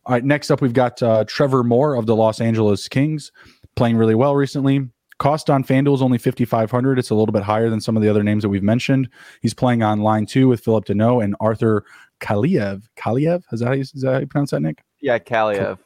[0.06, 3.32] All right, next up we've got uh, Trevor Moore of the Los Angeles Kings,
[3.76, 4.88] playing really well recently.
[5.18, 6.98] Cost on FanDuel is only 5,500.
[6.98, 9.08] It's a little bit higher than some of the other names that we've mentioned.
[9.40, 11.84] He's playing on line two with Phillip Danault and Arthur
[12.20, 12.82] Kaliyev.
[12.96, 13.42] Kaliyev?
[13.52, 14.82] Is that, how you, is that how you pronounce that, Nick?
[15.00, 15.78] Yeah, Kaliyev.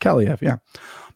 [0.00, 0.56] Kaliyev, yeah.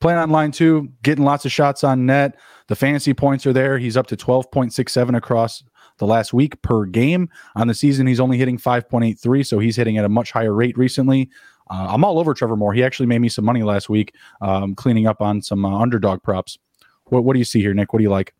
[0.00, 2.38] Playing on line two, getting lots of shots on net.
[2.68, 3.78] The fantasy points are there.
[3.78, 5.64] He's up to 12.67 across
[5.98, 7.28] the last week per game.
[7.56, 10.78] On the season, he's only hitting 5.83, so he's hitting at a much higher rate
[10.78, 11.28] recently.
[11.70, 12.72] Uh, I'm all over Trevor Moore.
[12.72, 16.22] He actually made me some money last week, um, cleaning up on some uh, underdog
[16.22, 16.58] props.
[17.06, 17.92] What, what do you see here, Nick?
[17.92, 18.34] What do you like?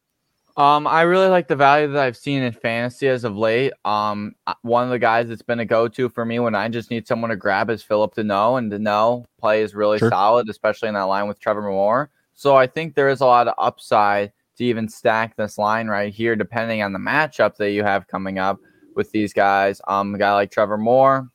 [0.58, 3.72] Um, I really like the value that I've seen in fantasy as of late.
[3.84, 7.06] Um, one of the guys that's been a go-to for me when I just need
[7.06, 10.10] someone to grab is Phillip Danault, and Danault play is really sure.
[10.10, 12.10] solid, especially in that line with Trevor Moore.
[12.34, 16.12] So I think there is a lot of upside to even stack this line right
[16.12, 18.58] here, depending on the matchup that you have coming up
[18.96, 19.80] with these guys.
[19.86, 21.30] Um, a guy like Trevor Moore,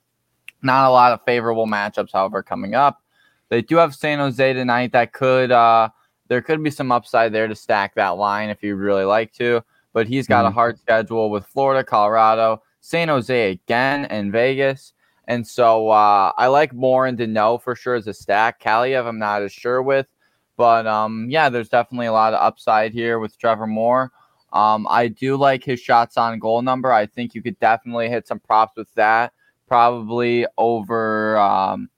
[0.63, 3.01] not a lot of favorable matchups, however, coming up.
[3.47, 5.87] They do have San Jose tonight that could uh,
[6.33, 9.61] there could be some upside there to stack that line if you'd really like to.
[9.93, 10.47] But he's got mm-hmm.
[10.47, 14.93] a hard schedule with Florida, Colorado, San Jose again, and Vegas.
[15.27, 18.59] And so uh, I like Moore and Danault for sure as a stack.
[18.59, 20.07] Kaliyev, I'm not as sure with.
[20.57, 24.11] But um, yeah, there's definitely a lot of upside here with Trevor Moore.
[24.53, 26.91] Um, I do like his shots on goal number.
[26.91, 29.33] I think you could definitely hit some props with that.
[29.67, 31.89] Probably over um,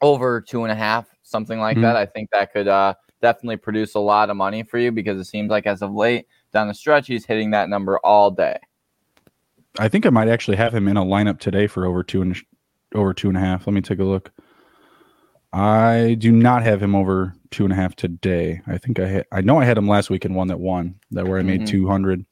[0.00, 1.82] over two and a half, something like mm-hmm.
[1.82, 1.96] that.
[1.96, 5.24] I think that could uh, definitely produce a lot of money for you because it
[5.24, 8.58] seems like as of late down the stretch, he's hitting that number all day.
[9.78, 12.36] I think I might actually have him in a lineup today for over two and
[12.94, 13.66] over two and a half.
[13.66, 14.30] Let me take a look.
[15.54, 18.60] I do not have him over two and a half today.
[18.66, 20.96] I think I had, I know I had him last week in one that won
[21.10, 21.86] that where I made mm-hmm.
[21.86, 22.24] 200.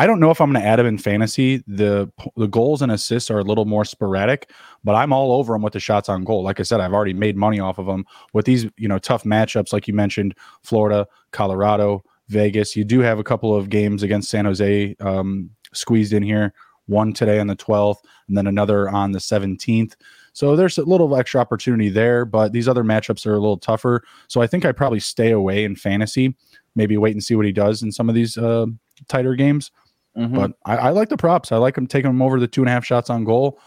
[0.00, 1.62] I don't know if I'm going to add him in fantasy.
[1.66, 4.50] The the goals and assists are a little more sporadic,
[4.82, 6.42] but I'm all over him with the shots on goal.
[6.42, 9.24] Like I said, I've already made money off of him with these, you know, tough
[9.24, 12.74] matchups like you mentioned, Florida, Colorado, Vegas.
[12.76, 16.54] You do have a couple of games against San Jose um, squeezed in here.
[16.86, 19.96] One today on the 12th, and then another on the 17th.
[20.32, 24.02] So there's a little extra opportunity there, but these other matchups are a little tougher.
[24.28, 26.34] So I think I probably stay away in fantasy.
[26.74, 28.64] Maybe wait and see what he does in some of these uh,
[29.08, 29.70] tighter games.
[30.16, 30.34] Mm-hmm.
[30.34, 31.52] But I, I, like the props.
[31.52, 33.60] I like him taking him over the two and a half shots on goal.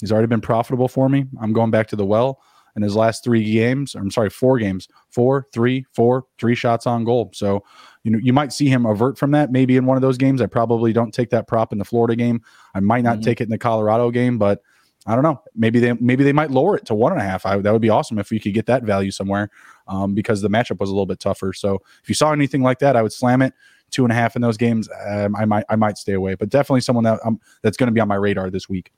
[0.00, 1.26] He's already been profitable for me.
[1.40, 2.40] I'm going back to the well.
[2.76, 7.04] In his last three games, I'm sorry, four games, four, three, four, three shots on
[7.04, 7.30] goal.
[7.32, 7.62] So,
[8.02, 10.42] you know, you might see him avert from that maybe in one of those games.
[10.42, 12.42] I probably don't take that prop in the Florida game.
[12.74, 13.26] I might not mm-hmm.
[13.26, 14.60] take it in the Colorado game, but
[15.06, 15.40] I don't know.
[15.54, 17.46] Maybe they maybe they might lower it to one and a half.
[17.46, 19.50] I, that would be awesome if we could get that value somewhere,
[19.86, 21.52] um, because the matchup was a little bit tougher.
[21.52, 23.52] So if you saw anything like that, I would slam it
[23.94, 24.88] two and a half in those games.
[25.06, 27.92] Um, I might I might stay away, but definitely someone that um, that's going to
[27.92, 28.90] be on my radar this week.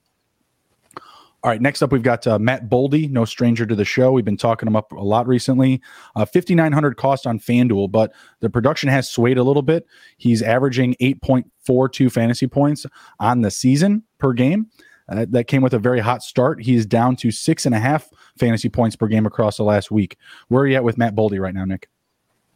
[1.44, 4.10] All right, next up we've got uh, Matt Boldy, no stranger to the show.
[4.10, 5.80] We've been talking him up a lot recently.
[6.16, 9.86] Uh, 5900 cost on FanDuel, but the production has swayed a little bit.
[10.16, 12.84] He's averaging 8.42 fantasy points
[13.20, 14.66] on the season per game.
[15.08, 16.60] Uh, that came with a very hot start.
[16.60, 20.16] He's down to six and a half fantasy points per game across the last week.
[20.48, 21.88] Where are you at with Matt Boldy right now, Nick?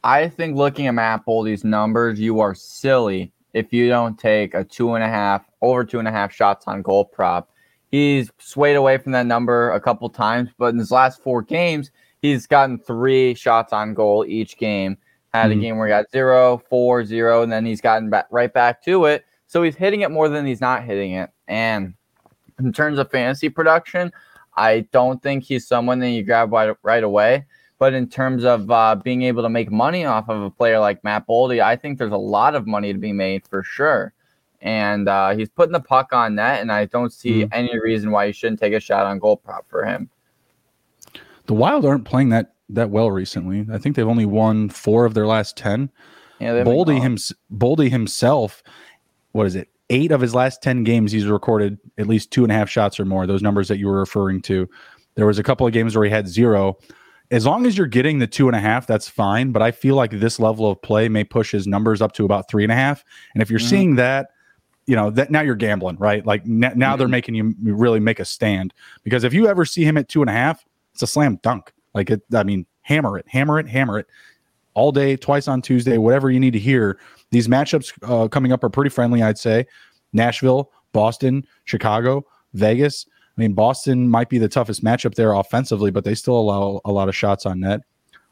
[0.03, 4.65] I think looking at Matt Boldy's numbers, you are silly if you don't take a
[4.65, 7.51] two and a half, over two and a half shots on goal prop
[7.91, 11.91] He's swayed away from that number a couple times, but in his last four games,
[12.23, 14.97] he's gotten three shots on goal each game.
[15.35, 15.59] Had mm-hmm.
[15.59, 18.83] a game where he got zero, four, zero, and then he's gotten back right back
[18.85, 19.25] to it.
[19.49, 21.31] So he's hitting it more than he's not hitting it.
[21.49, 21.95] And
[22.61, 24.13] in terms of fantasy production,
[24.57, 27.45] I don't think he's someone that you grab right, right away.
[27.81, 31.03] But in terms of uh, being able to make money off of a player like
[31.03, 34.15] Matt Boldy, I think there's a lot of money to be made for sure
[34.63, 37.53] and uh, he's putting the puck on net, and I don't see mm-hmm.
[37.53, 40.11] any reason why you shouldn't take a shot on goal prop for him.
[41.47, 43.67] The Wild aren't playing that that well recently.
[43.73, 45.91] I think they've only won four of their last ten.
[46.39, 47.17] Yeah, Boldy, him,
[47.55, 48.63] Boldy himself,
[49.33, 49.69] what is it?
[49.91, 53.01] Eight of his last ten games, he's recorded at least two and a half shots
[53.01, 53.27] or more.
[53.27, 54.69] Those numbers that you were referring to.
[55.17, 56.79] There was a couple of games where he had zero.
[57.31, 59.53] As long as you're getting the two and a half, that's fine.
[59.53, 62.51] But I feel like this level of play may push his numbers up to about
[62.51, 63.05] three and a half.
[63.35, 63.69] And if you're mm-hmm.
[63.69, 64.31] seeing that
[64.87, 66.27] you know that now you're gambling, right?
[66.27, 66.99] Like n- now mm-hmm.
[66.99, 70.21] they're making you really make a stand because if you ever see him at two
[70.21, 71.73] and a half, it's a slam dunk.
[71.95, 74.09] Like it, I mean, hammer it, hammer it, hammer it
[74.75, 76.99] all day, twice on Tuesday, whatever you need to hear.
[77.31, 79.67] These matchups uh, coming up are pretty friendly, I'd say.
[80.13, 83.07] Nashville, Boston, Chicago, Vegas.
[83.37, 86.93] I mean, Boston might be the toughest matchup there offensively, but they still allow a
[86.93, 87.81] lot of shots on net.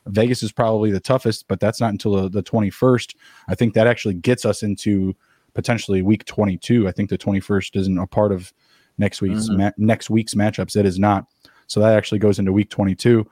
[0.06, 3.14] Vegas is probably the toughest, but that's not until the, the 21st.
[3.48, 5.14] I think that actually gets us into
[5.54, 6.88] potentially week 22.
[6.88, 8.52] I think the 21st isn't a part of
[8.96, 9.58] next week's mm-hmm.
[9.58, 10.76] ma- next week's matchups.
[10.76, 11.26] It is not.
[11.66, 13.26] So that actually goes into week 22.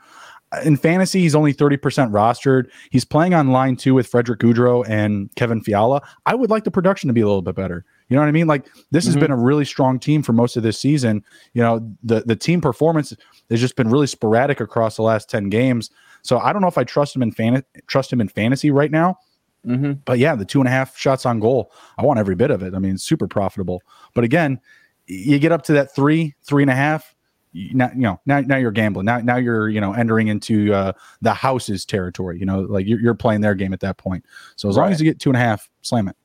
[0.64, 1.78] In fantasy, he's only 30%
[2.10, 2.70] rostered.
[2.90, 6.02] He's playing on line two with Frederick Gaudreau and Kevin Fiala.
[6.24, 7.84] I would like the production to be a little bit better.
[8.08, 8.46] You know what I mean?
[8.46, 9.14] Like this mm-hmm.
[9.14, 11.24] has been a really strong team for most of this season.
[11.54, 13.14] You know, the the team performance
[13.50, 15.90] has just been really sporadic across the last 10 games.
[16.22, 18.90] So I don't know if I trust him in fan trust him in fantasy right
[18.90, 19.18] now.
[19.66, 19.92] Mm-hmm.
[20.04, 22.62] But yeah, the two and a half shots on goal, I want every bit of
[22.62, 22.74] it.
[22.74, 23.82] I mean, super profitable.
[24.14, 24.60] But again,
[25.06, 27.14] you get up to that three, three and a half.
[27.52, 29.06] Now, you know, now, now you're gambling.
[29.06, 30.92] Now, now you're, you know, entering into uh,
[31.22, 32.38] the house's territory.
[32.38, 34.24] You know, like you're, you're playing their game at that point.
[34.56, 34.84] So as right.
[34.84, 36.16] long as you get two and a half, slam it.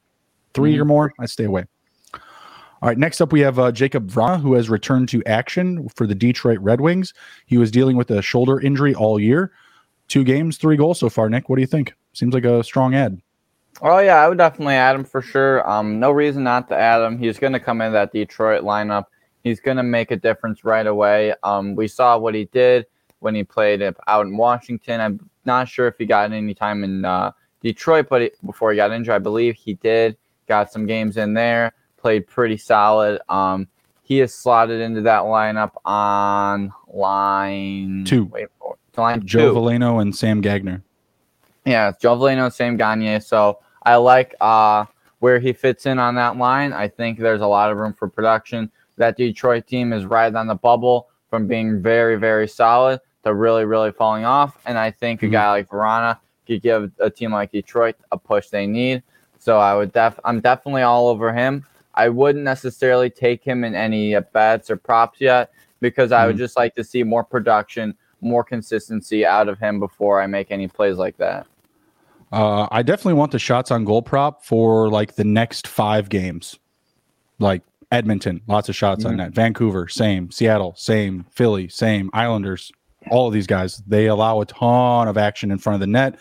[0.54, 0.82] 3 mm-hmm.
[0.82, 1.66] or more, I stay away.
[2.14, 6.08] All right, next up we have uh, Jakub Vrana, who has returned to action for
[6.08, 7.14] the Detroit Red Wings.
[7.46, 9.52] He was dealing with a shoulder injury all year.
[10.08, 11.30] Two games, three goals so far.
[11.30, 11.94] Nick, what do you think?
[12.14, 13.22] Seems like a strong ad.
[13.82, 15.68] Oh yeah, I would definitely add him for sure.
[15.70, 17.18] Um, no reason not to add him.
[17.18, 19.06] He's going to come in that Detroit lineup.
[19.44, 21.34] He's going to make a difference right away.
[21.44, 22.86] Um, we saw what he did
[23.20, 25.02] when he played out in Washington.
[25.02, 28.76] I'm not sure if he got any time in uh, Detroit, but he, before he
[28.76, 30.18] got injured, I believe he did.
[30.52, 31.72] Got some games in there.
[31.96, 33.22] Played pretty solid.
[33.30, 33.70] Um,
[34.04, 38.26] he is slotted into that lineup on line two.
[38.26, 38.48] Wait,
[38.98, 39.58] line Joe two.
[39.58, 40.84] Veleno and Sam Gagner.
[41.64, 43.22] Yeah, Joe Veleno, Sam Gagner.
[43.22, 44.84] So I like uh,
[45.20, 46.74] where he fits in on that line.
[46.74, 48.70] I think there's a lot of room for production.
[48.98, 53.64] That Detroit team is right on the bubble from being very, very solid to really,
[53.64, 54.58] really falling off.
[54.66, 55.28] And I think mm-hmm.
[55.28, 59.02] a guy like Vrana could give a team like Detroit a push they need.
[59.42, 61.66] So I would def I'm definitely all over him.
[61.96, 66.44] I wouldn't necessarily take him in any bets or props yet because I would mm-hmm.
[66.44, 70.68] just like to see more production, more consistency out of him before I make any
[70.68, 71.48] plays like that.
[72.32, 76.60] Uh, I definitely want the shots on goal prop for like the next five games.
[77.40, 79.14] Like Edmonton, lots of shots mm-hmm.
[79.14, 79.32] on that.
[79.32, 80.30] Vancouver, same.
[80.30, 81.26] Seattle, same.
[81.32, 82.12] Philly, same.
[82.14, 82.72] Islanders,
[83.10, 86.20] all of these guys, they allow a ton of action in front of the net.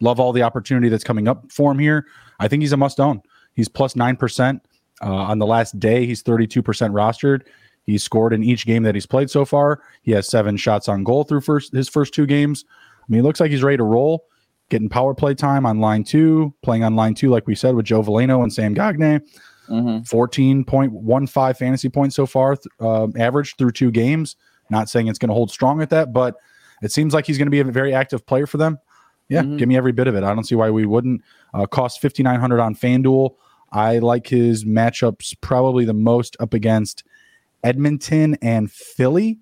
[0.00, 2.06] Love all the opportunity that's coming up for him here.
[2.38, 3.22] I think he's a must own.
[3.54, 4.60] He's plus 9%.
[5.00, 7.42] Uh, on the last day, he's 32% rostered.
[7.84, 9.80] He's scored in each game that he's played so far.
[10.02, 12.64] He has seven shots on goal through first his first two games.
[13.00, 14.24] I mean, it looks like he's ready to roll
[14.68, 17.86] getting power play time on line two, playing on line two, like we said, with
[17.86, 19.20] Joe Veleno and Sam Gagner.
[19.68, 19.98] Mm-hmm.
[19.98, 24.36] 14.15 fantasy points so far, uh, average through two games.
[24.70, 26.36] Not saying it's going to hold strong at that, but
[26.82, 28.78] it seems like he's going to be a very active player for them.
[29.28, 29.56] Yeah, mm-hmm.
[29.58, 30.24] give me every bit of it.
[30.24, 31.22] I don't see why we wouldn't.
[31.52, 33.34] Uh, cost 5900 on FanDuel.
[33.70, 37.04] I like his matchups probably the most up against
[37.62, 39.38] Edmonton and Philly.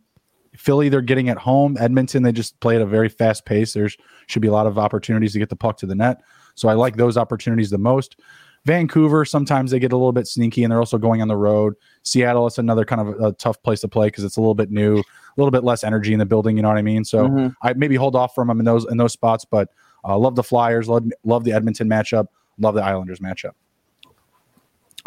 [0.56, 1.76] Philly, they're getting at home.
[1.78, 3.74] Edmonton, they just play at a very fast pace.
[3.74, 3.88] There
[4.26, 6.22] should be a lot of opportunities to get the puck to the net.
[6.54, 8.18] So I like those opportunities the most.
[8.66, 11.74] Vancouver, sometimes they get a little bit sneaky and they're also going on the road.
[12.02, 14.56] Seattle, it's another kind of a, a tough place to play because it's a little
[14.56, 16.56] bit new, a little bit less energy in the building.
[16.56, 17.04] You know what I mean?
[17.04, 17.48] So mm-hmm.
[17.62, 19.68] I maybe hold off from them in those in those spots, but
[20.04, 22.26] uh, love the Flyers, love, love the Edmonton matchup,
[22.58, 23.52] love the Islanders matchup.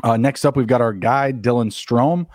[0.04, 2.28] Uh, next up, we've got our guy Dylan Strome.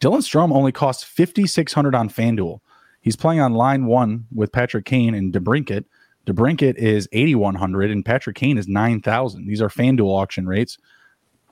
[0.00, 2.58] Dylan Strome only costs fifty six hundred on FanDuel.
[3.02, 5.84] He's playing on line one with Patrick Kane and DeBrincat.
[6.26, 9.46] DeBrincat is 8,100 and Patrick Kane is 9,000.
[9.46, 10.78] These are FanDuel auction rates.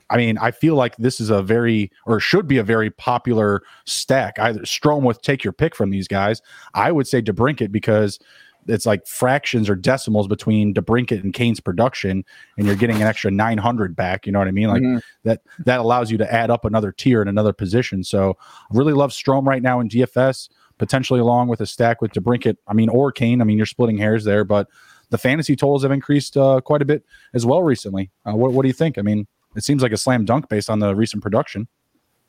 [0.09, 3.63] I mean, I feel like this is a very, or should be a very popular
[3.85, 4.37] stack.
[4.37, 6.41] Either Strome with take your pick from these guys.
[6.75, 8.19] I would say DeBrincat because
[8.67, 12.23] it's like fractions or decimals between DeBrincat and Kane's production,
[12.57, 14.25] and you're getting an extra 900 back.
[14.25, 14.67] You know what I mean?
[14.67, 14.97] Like mm-hmm.
[15.23, 18.03] that that allows you to add up another tier in another position.
[18.03, 18.37] So
[18.71, 22.57] really love Strome right now in DFS potentially along with a stack with DeBrincat.
[22.67, 23.41] I mean, or Kane.
[23.41, 24.67] I mean, you're splitting hairs there, but
[25.09, 28.11] the fantasy totals have increased uh, quite a bit as well recently.
[28.25, 28.97] Uh, what, what do you think?
[28.97, 31.67] I mean, it seems like a slam dunk based on the recent production.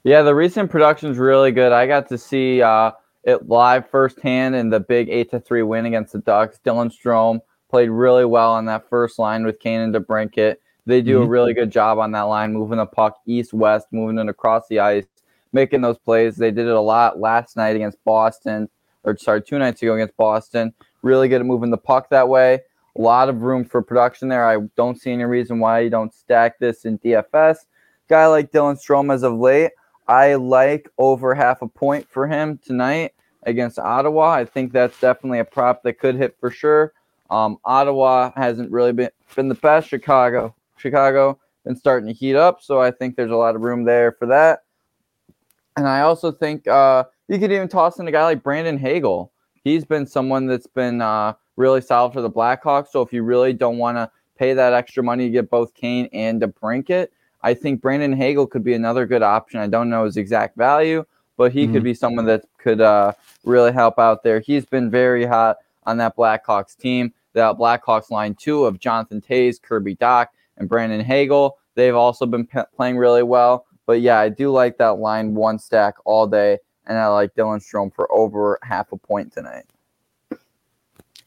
[0.04, 1.72] Yeah, the recent production is really good.
[1.72, 2.92] I got to see uh,
[3.24, 6.60] it live firsthand in the big eight to three win against the Ducks.
[6.64, 10.56] Dylan Strome played really well on that first line with Kane and DeBrincat.
[10.86, 11.26] They do mm-hmm.
[11.26, 14.68] a really good job on that line, moving the puck east west, moving it across
[14.68, 15.06] the ice
[15.52, 16.36] making those plays.
[16.36, 18.68] They did it a lot last night against Boston,
[19.04, 20.72] or sorry, two nights ago against Boston.
[21.02, 22.60] Really good at moving the puck that way.
[22.96, 24.48] A lot of room for production there.
[24.48, 27.58] I don't see any reason why you don't stack this in DFS.
[28.08, 29.72] Guy like Dylan Strome as of late,
[30.08, 34.30] I like over half a point for him tonight against Ottawa.
[34.30, 36.92] I think that's definitely a prop that could hit for sure.
[37.30, 39.88] Um, Ottawa hasn't really been been the best.
[39.88, 43.84] Chicago, Chicago been starting to heat up, so I think there's a lot of room
[43.84, 44.60] there for that.
[45.76, 49.30] And I also think uh, you could even toss in a guy like Brandon Hagel.
[49.62, 52.88] He's been someone that's been uh, really solid for the Blackhawks.
[52.88, 56.08] So if you really don't want to pay that extra money to get both Kane
[56.12, 57.08] and DeBrincat,
[57.42, 59.60] I think Brandon Hagel could be another good option.
[59.60, 61.04] I don't know his exact value,
[61.36, 61.74] but he mm-hmm.
[61.74, 63.12] could be someone that could uh,
[63.44, 64.40] really help out there.
[64.40, 67.12] He's been very hot on that Blackhawks team.
[67.34, 71.58] That Blackhawks line two of Jonathan Toews, Kirby Dach, and Brandon Hagel.
[71.74, 73.66] They've also been p- playing really well.
[73.86, 77.62] But yeah, I do like that line one stack all day, and I like Dylan
[77.64, 79.64] Strome for over half a point tonight.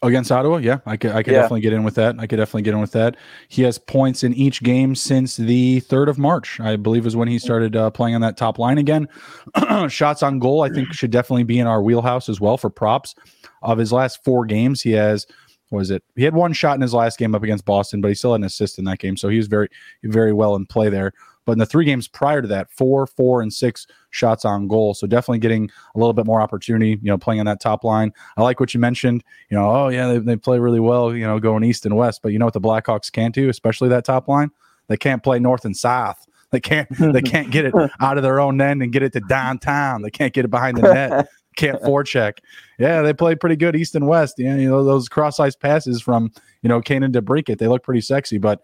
[0.01, 1.41] Against Ottawa, yeah, I could, I could yeah.
[1.41, 2.15] definitely get in with that.
[2.19, 3.17] I could definitely get in with that.
[3.49, 7.27] He has points in each game since the third of March, I believe, is when
[7.27, 9.09] he started uh, playing on that top line again.
[9.89, 13.13] Shots on goal, I think, should definitely be in our wheelhouse as well for props.
[13.61, 15.27] Of his last four games, he has
[15.71, 16.03] was it?
[16.15, 18.41] He had one shot in his last game up against Boston, but he still had
[18.41, 19.69] an assist in that game, so he was very,
[20.03, 21.13] very well in play there.
[21.45, 24.93] But in the three games prior to that, four, four, and six shots on goal.
[24.93, 28.11] So definitely getting a little bit more opportunity, you know, playing on that top line.
[28.37, 31.25] I like what you mentioned, you know, oh, yeah, they, they play really well, you
[31.25, 32.21] know, going east and west.
[32.21, 34.51] But you know what the Blackhawks can't do, especially that top line?
[34.87, 36.27] They can't play north and south.
[36.51, 39.19] They can't they can't get it out of their own end and get it to
[39.21, 40.01] downtown.
[40.01, 41.27] They can't get it behind the net.
[41.55, 42.37] Can't forecheck.
[42.77, 44.35] Yeah, they play pretty good east and west.
[44.37, 47.57] Yeah, you know those cross ice passes from you know and DeBrincat.
[47.57, 48.61] They look pretty sexy, but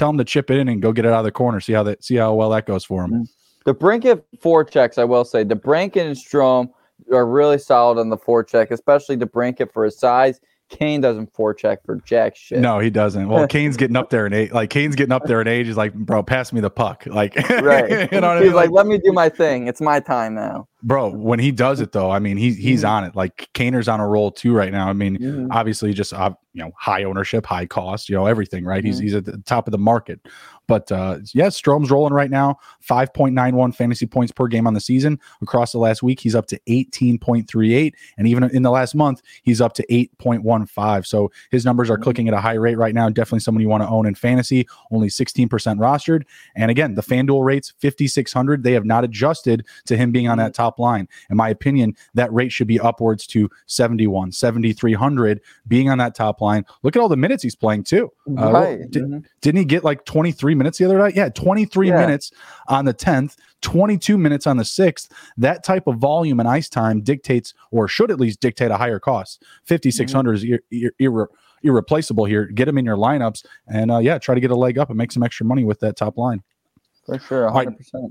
[0.00, 1.60] tell them to chip it in and go get it out of the corner.
[1.60, 3.12] See how that see how well that goes for them.
[3.12, 3.70] Mm-hmm.
[3.70, 6.70] DeBrincat four checks, I will say, DeBrincat and Strome
[7.12, 10.40] are really solid on the forecheck, especially DeBrincat for his size.
[10.70, 12.60] Kane doesn't forecheck for jack shit.
[12.60, 13.28] No, he doesn't.
[13.28, 14.52] Well, Kane's getting up there in age.
[14.52, 15.66] Like Kane's getting up there in age.
[15.66, 17.04] He's like, bro, pass me the puck.
[17.10, 18.10] Like, right.
[18.12, 18.52] you know He's I mean?
[18.52, 19.66] like, let me do my thing.
[19.66, 20.68] It's my time now.
[20.82, 22.90] Bro, when he does it though, I mean, he's he's mm-hmm.
[22.90, 23.16] on it.
[23.16, 24.88] Like Kaner's on a roll too right now.
[24.88, 25.48] I mean, mm-hmm.
[25.50, 28.64] obviously, just uh, you know, high ownership, high cost, you know, everything.
[28.64, 28.78] Right?
[28.78, 28.86] Mm-hmm.
[28.86, 30.20] He's he's at the top of the market.
[30.70, 32.56] But uh, yeah, Strome's rolling right now.
[32.88, 35.18] 5.91 fantasy points per game on the season.
[35.42, 37.92] Across the last week, he's up to 18.38.
[38.16, 41.04] And even in the last month, he's up to 8.15.
[41.04, 42.04] So his numbers are mm-hmm.
[42.04, 43.08] clicking at a high rate right now.
[43.08, 44.68] Definitely someone you want to own in fantasy.
[44.92, 46.22] Only 16% rostered.
[46.54, 48.62] And again, the FanDuel rates 5,600.
[48.62, 51.08] They have not adjusted to him being on that top line.
[51.30, 56.40] In my opinion, that rate should be upwards to 71, 7,300 being on that top
[56.40, 56.64] line.
[56.84, 58.12] Look at all the minutes he's playing too.
[58.38, 58.88] Uh, right.
[58.88, 61.16] did, not he get like 23 minutes the other night?
[61.16, 61.96] Yeah, 23 yeah.
[61.96, 62.30] minutes
[62.68, 65.10] on the 10th, 22 minutes on the 6th.
[65.36, 68.98] That type of volume and ice time dictates, or should at least dictate, a higher
[68.98, 69.42] cost.
[69.64, 70.54] 5,600 mm-hmm.
[70.54, 71.28] is ir- ir-
[71.62, 72.44] irreplaceable here.
[72.46, 74.98] Get them in your lineups and, uh, yeah, try to get a leg up and
[74.98, 76.42] make some extra money with that top line.
[77.06, 77.54] For sure, 100%.
[77.94, 78.10] Right.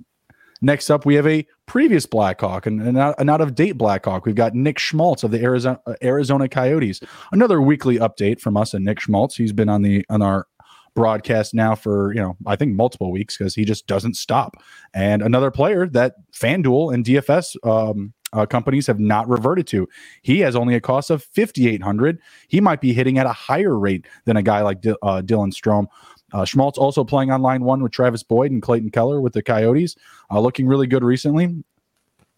[0.62, 4.26] Next up, we have a previous Blackhawk and an out of date Blackhawk.
[4.26, 7.00] We've got Nick Schmaltz of the Arizona, Arizona Coyotes.
[7.32, 9.38] Another weekly update from us and Nick Schmaltz.
[9.38, 10.48] He's been on the on our
[10.96, 14.56] broadcast now for you know I think multiple weeks because he just doesn't stop.
[14.94, 19.88] And another player that FanDuel and DFS um, uh, companies have not reverted to.
[20.22, 22.20] He has only a cost of 5,800.
[22.48, 25.52] He might be hitting at a higher rate than a guy like D- uh, Dylan
[25.54, 25.88] Strome.
[26.32, 29.42] Uh, Schmaltz also playing on line one with Travis Boyd and Clayton Keller with the
[29.42, 29.96] Coyotes,
[30.30, 31.64] uh, looking really good recently.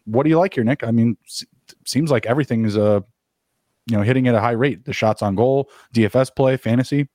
[0.06, 0.84] What do you like here, Nick?
[0.84, 1.46] I mean, s-
[1.86, 3.02] seems like everything is uh,
[3.88, 4.86] you know hitting at a high rate.
[4.86, 7.10] The shots on goal, DFS play, fantasy.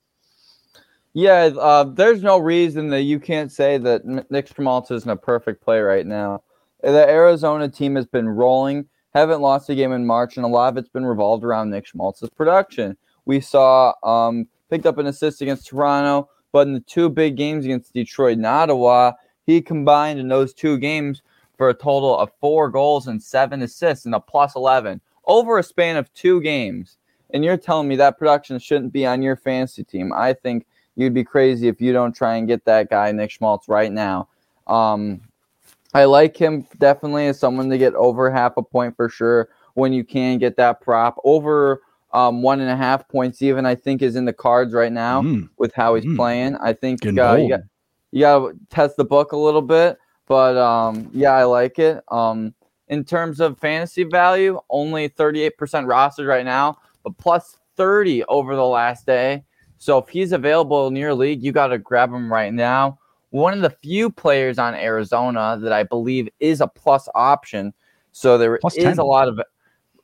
[1.17, 5.64] Yeah, uh, there's no reason that you can't say that Nick Schmaltz isn't a perfect
[5.64, 6.43] play right now.
[6.83, 10.69] The Arizona team has been rolling, haven't lost a game in March, and a lot
[10.69, 12.99] of it's been revolved around Nick Schmaltz's production.
[13.25, 17.64] We saw um, picked up an assist against Toronto, but in the two big games
[17.64, 19.12] against Detroit and Ottawa,
[19.47, 21.23] he combined in those two games
[21.57, 25.62] for a total of four goals and seven assists and a plus 11 over a
[25.62, 26.99] span of two games.
[27.33, 30.12] And you're telling me that production shouldn't be on your fantasy team.
[30.12, 33.68] I think you'd be crazy if you don't try and get that guy, Nick Schmaltz,
[33.68, 34.28] right now.
[34.66, 35.20] Um,
[35.94, 39.92] I like him definitely as someone to get over half a point for sure when
[39.92, 41.16] you can get that prop.
[41.24, 41.82] Over
[42.12, 45.22] um, one and a half points, even, I think, is in the cards right now
[45.22, 46.16] Mm, with how he's Mm.
[46.16, 46.57] playing.
[46.57, 47.61] I think uh, you, got,
[48.12, 49.99] you got to test the book a little bit.
[50.26, 52.03] But um, yeah, I like it.
[52.09, 52.53] Um,
[52.88, 55.51] in terms of fantasy value, only 38%
[55.86, 59.44] rostered right now, but plus 30 over the last day.
[59.79, 62.99] So if he's available in your league, you got to grab him right now.
[63.31, 67.74] One of the few players on Arizona that I believe is a plus option.
[68.12, 68.99] So there is Plus 10.
[68.99, 69.39] a lot of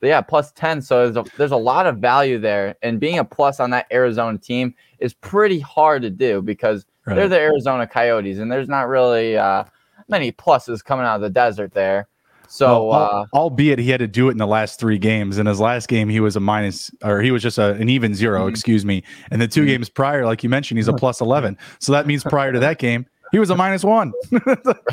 [0.01, 0.81] yeah, plus 10.
[0.81, 2.75] So there's a, there's a lot of value there.
[2.81, 7.15] And being a plus on that Arizona team is pretty hard to do because Right.
[7.15, 9.65] they're the Arizona Coyotes, and there's not really uh,
[10.07, 12.07] many pluses coming out of the desert there.
[12.53, 15.39] So Well, uh, albeit he had to do it in the last three games.
[15.39, 18.13] In his last game, he was a minus, or he was just a, an even
[18.13, 18.49] 0 Mhm.
[18.51, 19.01] excuse me.
[19.31, 19.67] And the 2 Mhm.
[19.67, 21.57] games prior, like you mentioned, he's a plus eleven.
[21.79, 24.13] So that means prior to that game, he was a minus one.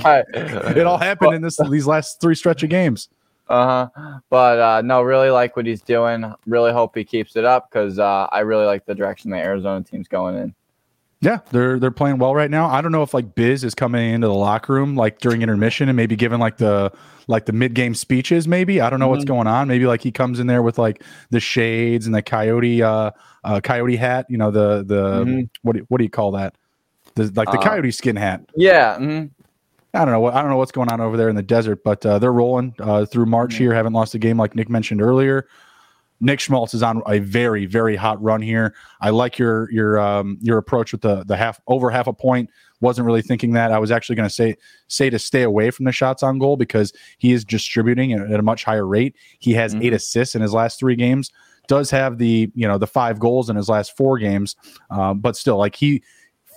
[0.03, 0.25] right.
[0.33, 3.11] it all happened in this these last three stretch of games.
[3.51, 4.19] Uh huh.
[4.31, 6.33] But uh, no, really like what he's doing.
[6.47, 9.85] Really hope he keeps it up because uh, I really like the direction the Arizona
[9.85, 10.55] team's going in.
[11.23, 12.67] Yeah, they're they're playing well right now.
[12.71, 15.91] I don't know if like Biz is coming into the locker room like during intermission
[15.91, 16.91] and maybe giving like the
[17.27, 18.49] like the mid game speeches.
[18.49, 19.29] Maybe I don't know what's Mhm.
[19.29, 19.69] going on.
[19.69, 23.11] Maybe like he comes in there with like the shades and the coyote uh,
[23.45, 24.25] uh coyote hat.
[24.31, 25.49] You know the the Mhm.
[25.61, 26.55] what do, what do you call that?
[27.17, 28.41] The, like the Uh, coyote skin hat.
[28.57, 28.97] Yeah.
[28.99, 29.29] mhm.
[29.93, 31.81] I don't know what I don't know what's going on over there in the desert,
[31.85, 33.75] but uh, they're rolling uh, through March here.
[33.75, 35.47] Haven't lost a game like Nick mentioned earlier.
[36.21, 38.75] Nick Schmaltz is on a very very hot run here.
[39.01, 42.51] I like your your um, your approach with the the half over half a point.
[42.81, 43.73] Wasn't really thinking that.
[43.73, 44.57] I was actually going to say
[44.89, 48.43] say to stay away from the shots on goal because he is distributing at, a
[48.43, 49.17] much higher rate.
[49.39, 49.95] He has eight Mhm.
[49.95, 51.31] assists in his last three games.
[51.69, 54.57] Does have the you know the five goals in his last four games,
[54.91, 56.03] um, but still like he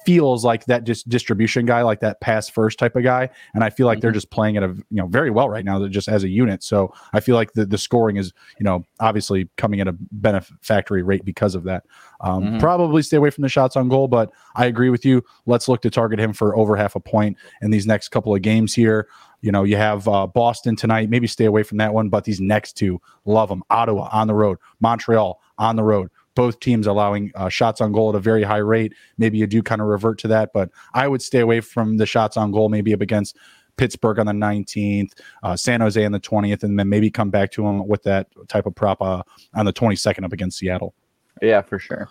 [0.05, 3.29] feels like that just distribution guy, like that pass first type of guy.
[3.53, 4.15] And I feel like they're Mhm.
[4.15, 6.63] just playing it a you know very well right now, they're just as a unit.
[6.63, 11.03] So I feel like the, the scoring is you know obviously coming at a benefactory
[11.03, 11.83] rate because of that.
[12.21, 12.59] Um, Mhm.
[12.59, 15.23] Probably stay away from the shots on goal, but I agree with you.
[15.45, 18.41] Let's look to target him for over half a point in these next couple of
[18.41, 19.07] games here.
[19.41, 21.09] You know, you have uh, Boston tonight.
[21.09, 23.61] Maybe stay away from that one, but these next two, love them.
[23.69, 26.09] Ottawa on the road, Montreal on the road.
[26.35, 28.93] Both teams allowing uh, shots on goal at a very high rate.
[29.17, 32.05] Maybe you do kind of revert to that, but I would stay away from the
[32.05, 32.69] shots on goal.
[32.69, 33.37] Maybe up against
[33.77, 35.13] Pittsburgh on the 19th,
[35.43, 38.27] uh, San Jose on the 20th, and then maybe come back to them with that
[38.47, 39.23] type of prop uh,
[39.53, 40.93] on the 22nd up against Seattle.
[41.41, 42.09] Yeah, for sure.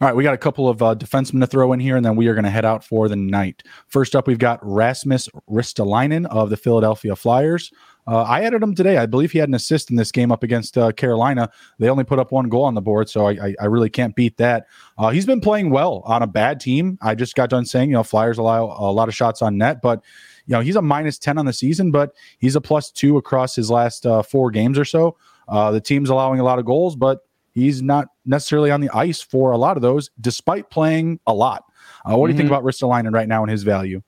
[0.00, 2.14] All right, we got a couple of uh, defensemen to throw in here, and then
[2.14, 3.64] we are going to head out for the night.
[3.88, 7.72] First up, we've got Rasmus Ristolainen of the Philadelphia Flyers.
[8.08, 8.96] Uh, I added him today.
[8.96, 11.50] I believe he had an assist in this game up against uh, Carolina.
[11.78, 14.14] They only put up one goal on the board, so I, I, I really can't
[14.16, 14.66] beat that.
[14.96, 16.98] Uh, he's been playing well on a bad team.
[17.02, 19.82] I just got done saying, you know, Flyers allow a lot of shots on net,
[19.82, 20.02] but
[20.46, 23.54] you know he's a minus ten on the season, but he's a plus two across
[23.54, 25.16] his last uh, four games or so.
[25.46, 29.20] Uh, the team's allowing a lot of goals, but he's not necessarily on the ice
[29.20, 31.64] for a lot of those, despite playing a lot.
[32.10, 32.52] Uh, what do you think Mhm.
[32.52, 34.00] about Ristolainen right now and his value?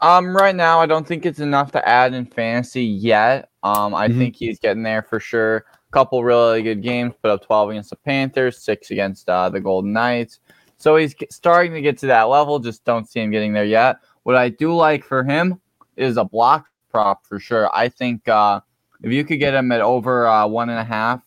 [0.00, 3.50] Um, right now, I don't think it's enough to add in fantasy yet.
[3.62, 4.18] Um, I Mhm.
[4.18, 5.64] think he's getting there for sure.
[5.90, 9.92] Couple really good games, put up 12 against the Panthers, six against uh, the Golden
[9.92, 10.40] Knights.
[10.76, 12.58] So he's starting to get to that level.
[12.58, 13.96] Just don't see him getting there yet.
[14.22, 15.60] What I do like for him
[15.96, 17.68] is a block prop for sure.
[17.74, 18.60] I think uh,
[19.02, 21.22] if you could get him at over uh, one and a half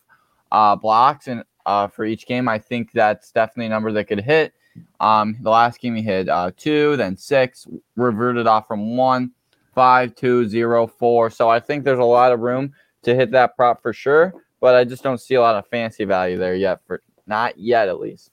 [0.52, 4.20] uh, blocks and uh, for each game, I think that's definitely a number that could
[4.20, 4.54] hit.
[5.00, 7.66] Um, the last game he hit uh, two, then six,
[7.96, 9.32] reverted off from one,
[9.74, 11.30] five, two, zero, four.
[11.30, 14.74] So I think there's a lot of room to hit that prop for sure, but
[14.74, 16.80] I just don't see a lot of fancy value there yet.
[16.86, 18.30] For not yet, at least.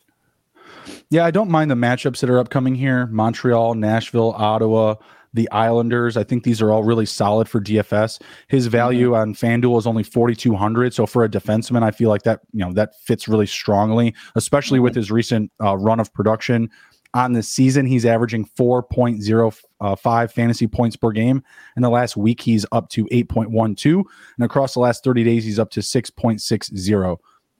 [1.10, 4.96] Yeah, I don't mind the matchups that are upcoming here Montreal, Nashville, Ottawa,
[5.34, 6.18] the Islanders.
[6.18, 8.22] I think these are all really solid for DFS.
[8.48, 9.22] His value mm-hmm.
[9.22, 12.74] on FanDuel is only 4200 so for a defenseman I feel like that, you know,
[12.74, 14.86] that fits really strongly, especially mm-hmm.
[14.86, 16.70] with his recent uh, run of production.
[17.16, 21.44] On the season, he's averaging 4.05 fantasy points per game.
[21.76, 24.04] In the last week, he's up to 8.12.
[24.38, 27.18] And across the last 30 days, he's up to 6.60.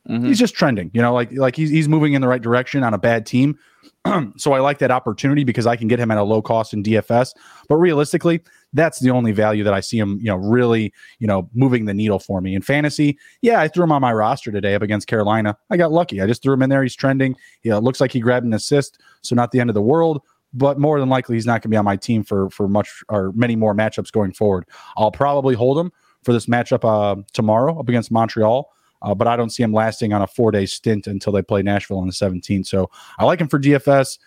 [0.08, 0.28] Mm-hmm.
[0.28, 2.94] He's just trending, you know, like like he's, he's moving in the right direction on
[2.94, 3.58] a bad team.
[4.38, 6.84] so I like that opportunity because I can get him at a low cost in
[6.84, 7.34] DFS.
[7.68, 8.42] But realistically,
[8.74, 11.94] that's the only value that I see him, you know, really, you know, moving the
[11.94, 13.18] needle for me in fantasy.
[13.42, 15.58] Yeah, I threw him on my roster today up against Carolina.
[15.70, 16.22] I got lucky.
[16.22, 16.84] I just threw him in there.
[16.84, 17.36] He's trending.
[17.64, 20.22] Yeah, it looks like he grabbed an assist, so not the end of the world.
[20.54, 23.04] But more than likely, he's not going to be on my team for for much
[23.10, 24.66] or many more matchups going forward.
[24.98, 25.92] I'll probably hold him
[26.24, 28.72] for this matchup uh, tomorrow up against Montreal.
[29.02, 31.62] Uh, but I don't see him lasting on a four day stint until they play
[31.62, 32.68] Nashville on the 17th.
[32.68, 34.20] So I like him for DFS.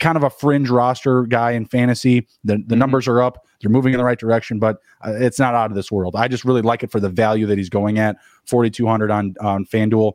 [0.00, 2.26] Kind of a fringe roster guy in fantasy.
[2.42, 2.78] The, the mm-hmm.
[2.78, 3.46] numbers are up.
[3.60, 6.16] They're moving in the right direction, but uh, it's not out of this world.
[6.16, 9.66] I just really like it for the value that he's going at 4,200 on, on
[9.66, 10.14] FanDuel,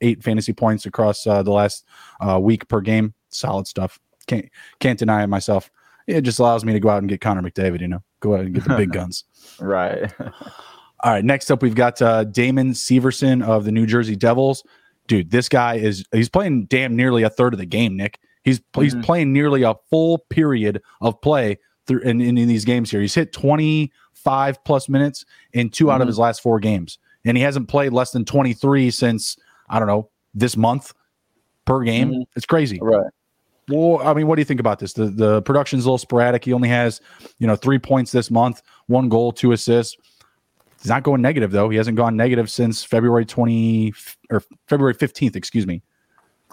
[0.00, 1.84] eight fantasy points across uh, the last
[2.20, 3.14] uh, week per game.
[3.28, 4.00] Solid stuff.
[4.26, 4.48] Can't,
[4.80, 5.70] can't deny it myself.
[6.06, 8.40] It just allows me to go out and get Connor McDavid, you know, go out
[8.40, 9.24] and get the big guns.
[9.60, 10.12] right.
[11.04, 14.64] All right, next up we've got uh, Damon Severson of the New Jersey Devils.
[15.06, 18.18] Dude, this guy is he's playing damn nearly a third of the game, Nick.
[18.42, 18.82] He's mm-hmm.
[18.82, 23.02] he's playing nearly a full period of play through in, in, in, these games here.
[23.02, 25.90] He's hit 25 plus minutes in 2 mm-hmm.
[25.90, 26.08] out of mm-hmm.
[26.08, 26.98] his last four games.
[27.26, 29.36] And he hasn't played less than 23 since
[29.68, 30.94] I don't know, this month
[31.66, 32.10] per game.
[32.10, 32.22] Mm-hmm.
[32.34, 32.78] It's crazy.
[32.80, 33.10] Right.
[33.68, 34.94] Well, I mean, what do you think about this?
[34.94, 36.46] The the production's a little sporadic.
[36.46, 37.02] He only has,
[37.38, 39.96] you know, three points this month, one goal, two assists.
[40.84, 41.70] He's not going negative though.
[41.70, 43.94] He hasn't gone negative since February 20
[44.30, 45.80] or February 15th, excuse me.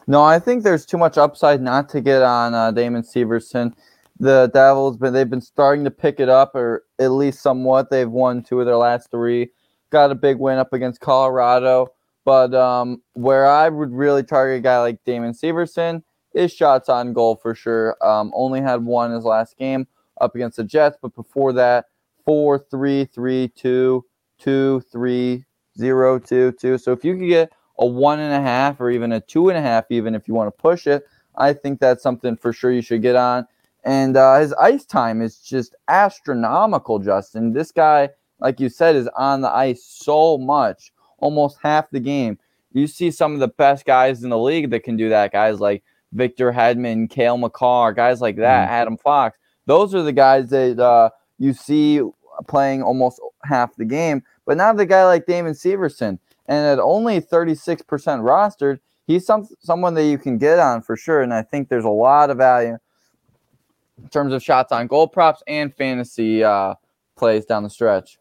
[0.08, 3.74] No, I think there's too much upside not to get on uh, Damon Severson.
[4.22, 7.90] The Devils, but they've been starting to pick it up, or at least somewhat.
[7.90, 9.50] They've won two of their last three.
[9.90, 11.90] Got a big win up against Colorado.
[12.24, 16.04] But um, where I would really target a guy like Damon Severson
[16.34, 17.98] is shots on goal for sure.
[18.02, 19.88] Um, only had one his last game
[20.22, 21.88] up against the Jets, but before that,
[22.24, 24.06] four, three, three, two,
[24.42, 25.46] two, three,
[25.78, 26.78] zero, two, two.
[26.78, 29.58] So if you could get a one and a half or even a two and
[29.58, 32.72] a half, even if you want to push it, I think that's something for sure
[32.72, 33.48] you should get on.
[33.84, 37.54] And uh, his ice time is just astronomical, Justin.
[37.54, 42.38] This guy, like you said, is on the ice so much, almost half the game.
[42.74, 45.32] You see some of the best guys in the league that can do that.
[45.32, 45.84] Guys like
[46.14, 49.38] Victor Hedman, Cale Makar, guys like that, mm Adam Fox.
[49.66, 52.02] Those are the guys that uh, you see
[52.48, 54.24] playing almost half the game.
[54.46, 59.94] But now the guy like Damon Severson, and at only 36% rostered, he's some someone
[59.94, 61.22] that you can get on for sure.
[61.22, 62.78] And I think there's a lot of value
[64.02, 66.76] in terms of shots on goal props and fantasy uh,
[67.16, 68.18] plays down the stretch.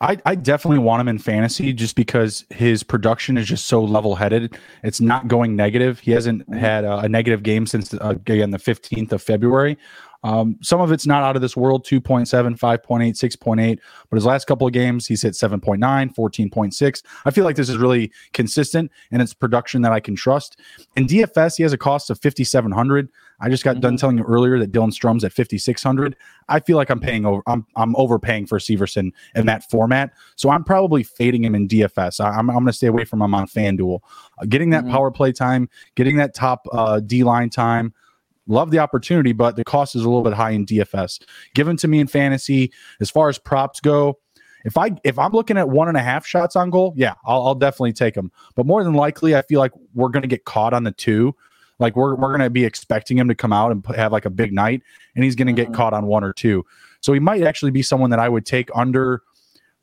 [0.00, 4.14] I, I definitely want him in fantasy just because his production is just so level
[4.14, 4.56] headed.
[4.82, 6.00] It's not going negative.
[6.00, 6.58] He hasn't mm-hmm.
[6.58, 9.76] had a, a negative game since, uh, again, the 15th of February.
[10.22, 13.78] Um, some of it's not out of this world 2.7, 5.8, 6.8,
[14.10, 17.02] but his last couple of games, he's hit 7.9, 14.6.
[17.24, 20.58] I feel like this is really consistent and it's production that I can trust.
[20.96, 23.08] In DFS, he has a cost of 5,700.
[23.40, 23.80] I just got mm-hmm.
[23.80, 26.16] done telling you earlier that Dylan Strome's at 5,600.
[26.48, 30.12] I feel like I'm paying over, I'm, I'm overpaying for Severson in that format.
[30.36, 32.20] So I'm probably fading him in DFS.
[32.20, 34.00] I, am I'm going to stay away from him on FanDuel.
[34.38, 34.92] Uh, getting that mm-hmm.
[34.92, 37.94] power play time, getting that top uh, D line time,
[38.46, 41.22] love the opportunity, but the cost is a little bit high in DFS.
[41.54, 44.18] Given to me in fantasy, as far as props go,
[44.64, 47.46] if I if I'm looking at one and a half shots on goal, yeah, I'll,
[47.46, 48.30] I'll definitely take them.
[48.54, 51.34] But more than likely, I feel like we're going to get caught on the two.
[51.80, 54.30] Like we're we're going to be expecting him to come out and have like a
[54.30, 54.82] big night,
[55.16, 55.74] and he's going to get mm-hmm.
[55.74, 56.64] caught on one or two.
[57.00, 59.22] So he might actually be someone that I would take under,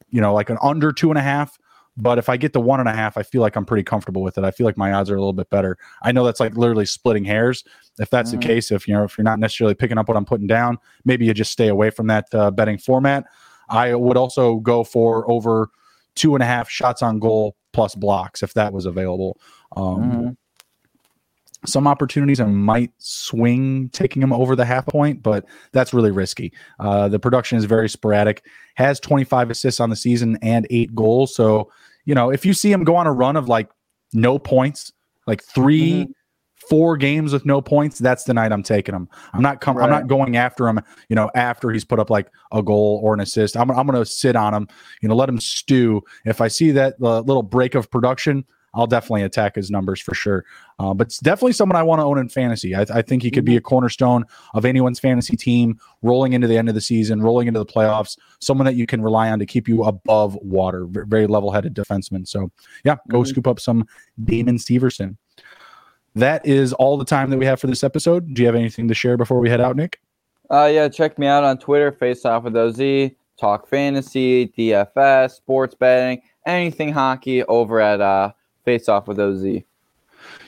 [0.10, 1.58] you know, like an under two and a half.
[2.00, 4.22] But if I get the one and a half, I feel like I'm pretty comfortable
[4.22, 4.44] with it.
[4.44, 5.80] I feel like my odds are a little bit better.
[6.04, 7.64] I know that's like literally splitting hairs.
[7.98, 8.40] If that's mm-hmm.
[8.40, 10.78] the case, if you know if you're not necessarily picking up what I'm putting down,
[11.06, 13.26] maybe you just stay away from that uh, betting format.
[13.70, 15.70] I would also go for over
[16.14, 19.40] two and a half shots on goal plus blocks if that was available.
[19.76, 20.30] Um, mm-hmm.
[21.68, 26.54] Some opportunities I might swing taking him over the half point, but that's really risky.
[26.80, 28.46] Uh, the production is very sporadic.
[28.76, 31.36] Has 25 assists on the season and eight goals.
[31.36, 31.70] So
[32.08, 33.70] you know, if you see him go on a run of like
[34.14, 34.94] no points,
[35.28, 36.12] like 3 mm-hmm.
[36.70, 39.10] four games with no points, that's the night I'm taking him.
[39.34, 39.84] I'm not com- right.
[39.84, 43.14] I'm not going after him, you know, after he's put up like a goal or
[43.14, 43.58] an assist.
[43.58, 44.70] I'm, I'm going to sit on him,
[45.02, 46.02] you know, let him stew.
[46.24, 48.46] If I see that uh, little break of production,
[48.78, 50.46] I'll definitely attack his numbers for sure.
[50.78, 52.76] Uh, but it's definitely someone I want to own in fantasy.
[52.76, 54.24] I, I think he could be a cornerstone
[54.54, 58.18] of anyone's fantasy team rolling into the end of the season, rolling into the playoffs.
[58.40, 60.86] Someone that you can rely on to keep you above water.
[60.88, 62.28] Very level-headed defenseman.
[62.28, 62.52] So
[62.84, 63.30] yeah, go mm-hmm.
[63.30, 63.88] scoop up some
[64.24, 65.18] Damon Severson.
[66.14, 68.34] That is all the time that we have for this episode.
[68.34, 70.00] Do you have anything to share before we head out, Nick?
[70.50, 75.76] Uh, yeah, check me out on Twitter, Face Off with OZ, Talk Fantasy, DFS, sports
[75.76, 78.32] betting, anything hockey over at uh,
[78.68, 79.62] Face Off with OZ.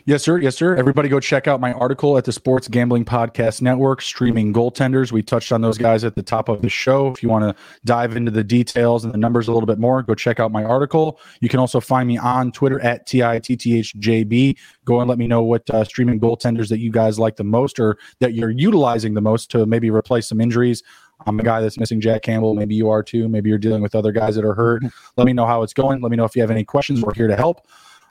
[0.03, 0.39] Yes, sir.
[0.39, 0.75] Yes, sir.
[0.75, 5.13] Everybody go check out my article at the Sports Gambling Podcast Network, streaming goaltenders.
[5.13, 7.11] We touched on those guys at the top of the show.
[7.11, 10.03] If you want to dive into the details and the numbers a little bit more,
[10.03, 11.17] go check out my article.
[11.39, 14.57] You can also find me on Twitter at TITTHJB.
[14.83, 17.79] Go and let me know what uh, streaming goaltenders that you guys like the most
[17.79, 20.83] or that you're utilizing the most to maybe replace some injuries.
[21.25, 22.53] I'm a guy that's missing Jack Campbell.
[22.53, 23.29] Maybe you are too.
[23.29, 24.83] Maybe you're dealing with other guys that are hurt.
[25.15, 26.01] Let me know how it's going.
[26.01, 27.01] Let me know if you have any questions.
[27.01, 27.65] We're here to help.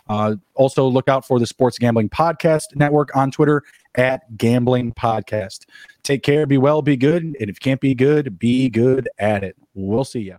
[0.08, 3.62] Uh, also, look out for the Sports Gambling Podcast Network on Twitter
[3.94, 5.66] at Gambling Podcast.
[6.02, 7.22] Take care, be well, be good.
[7.22, 9.56] And if you can't be good, be good at it.
[9.74, 10.38] We'll see you.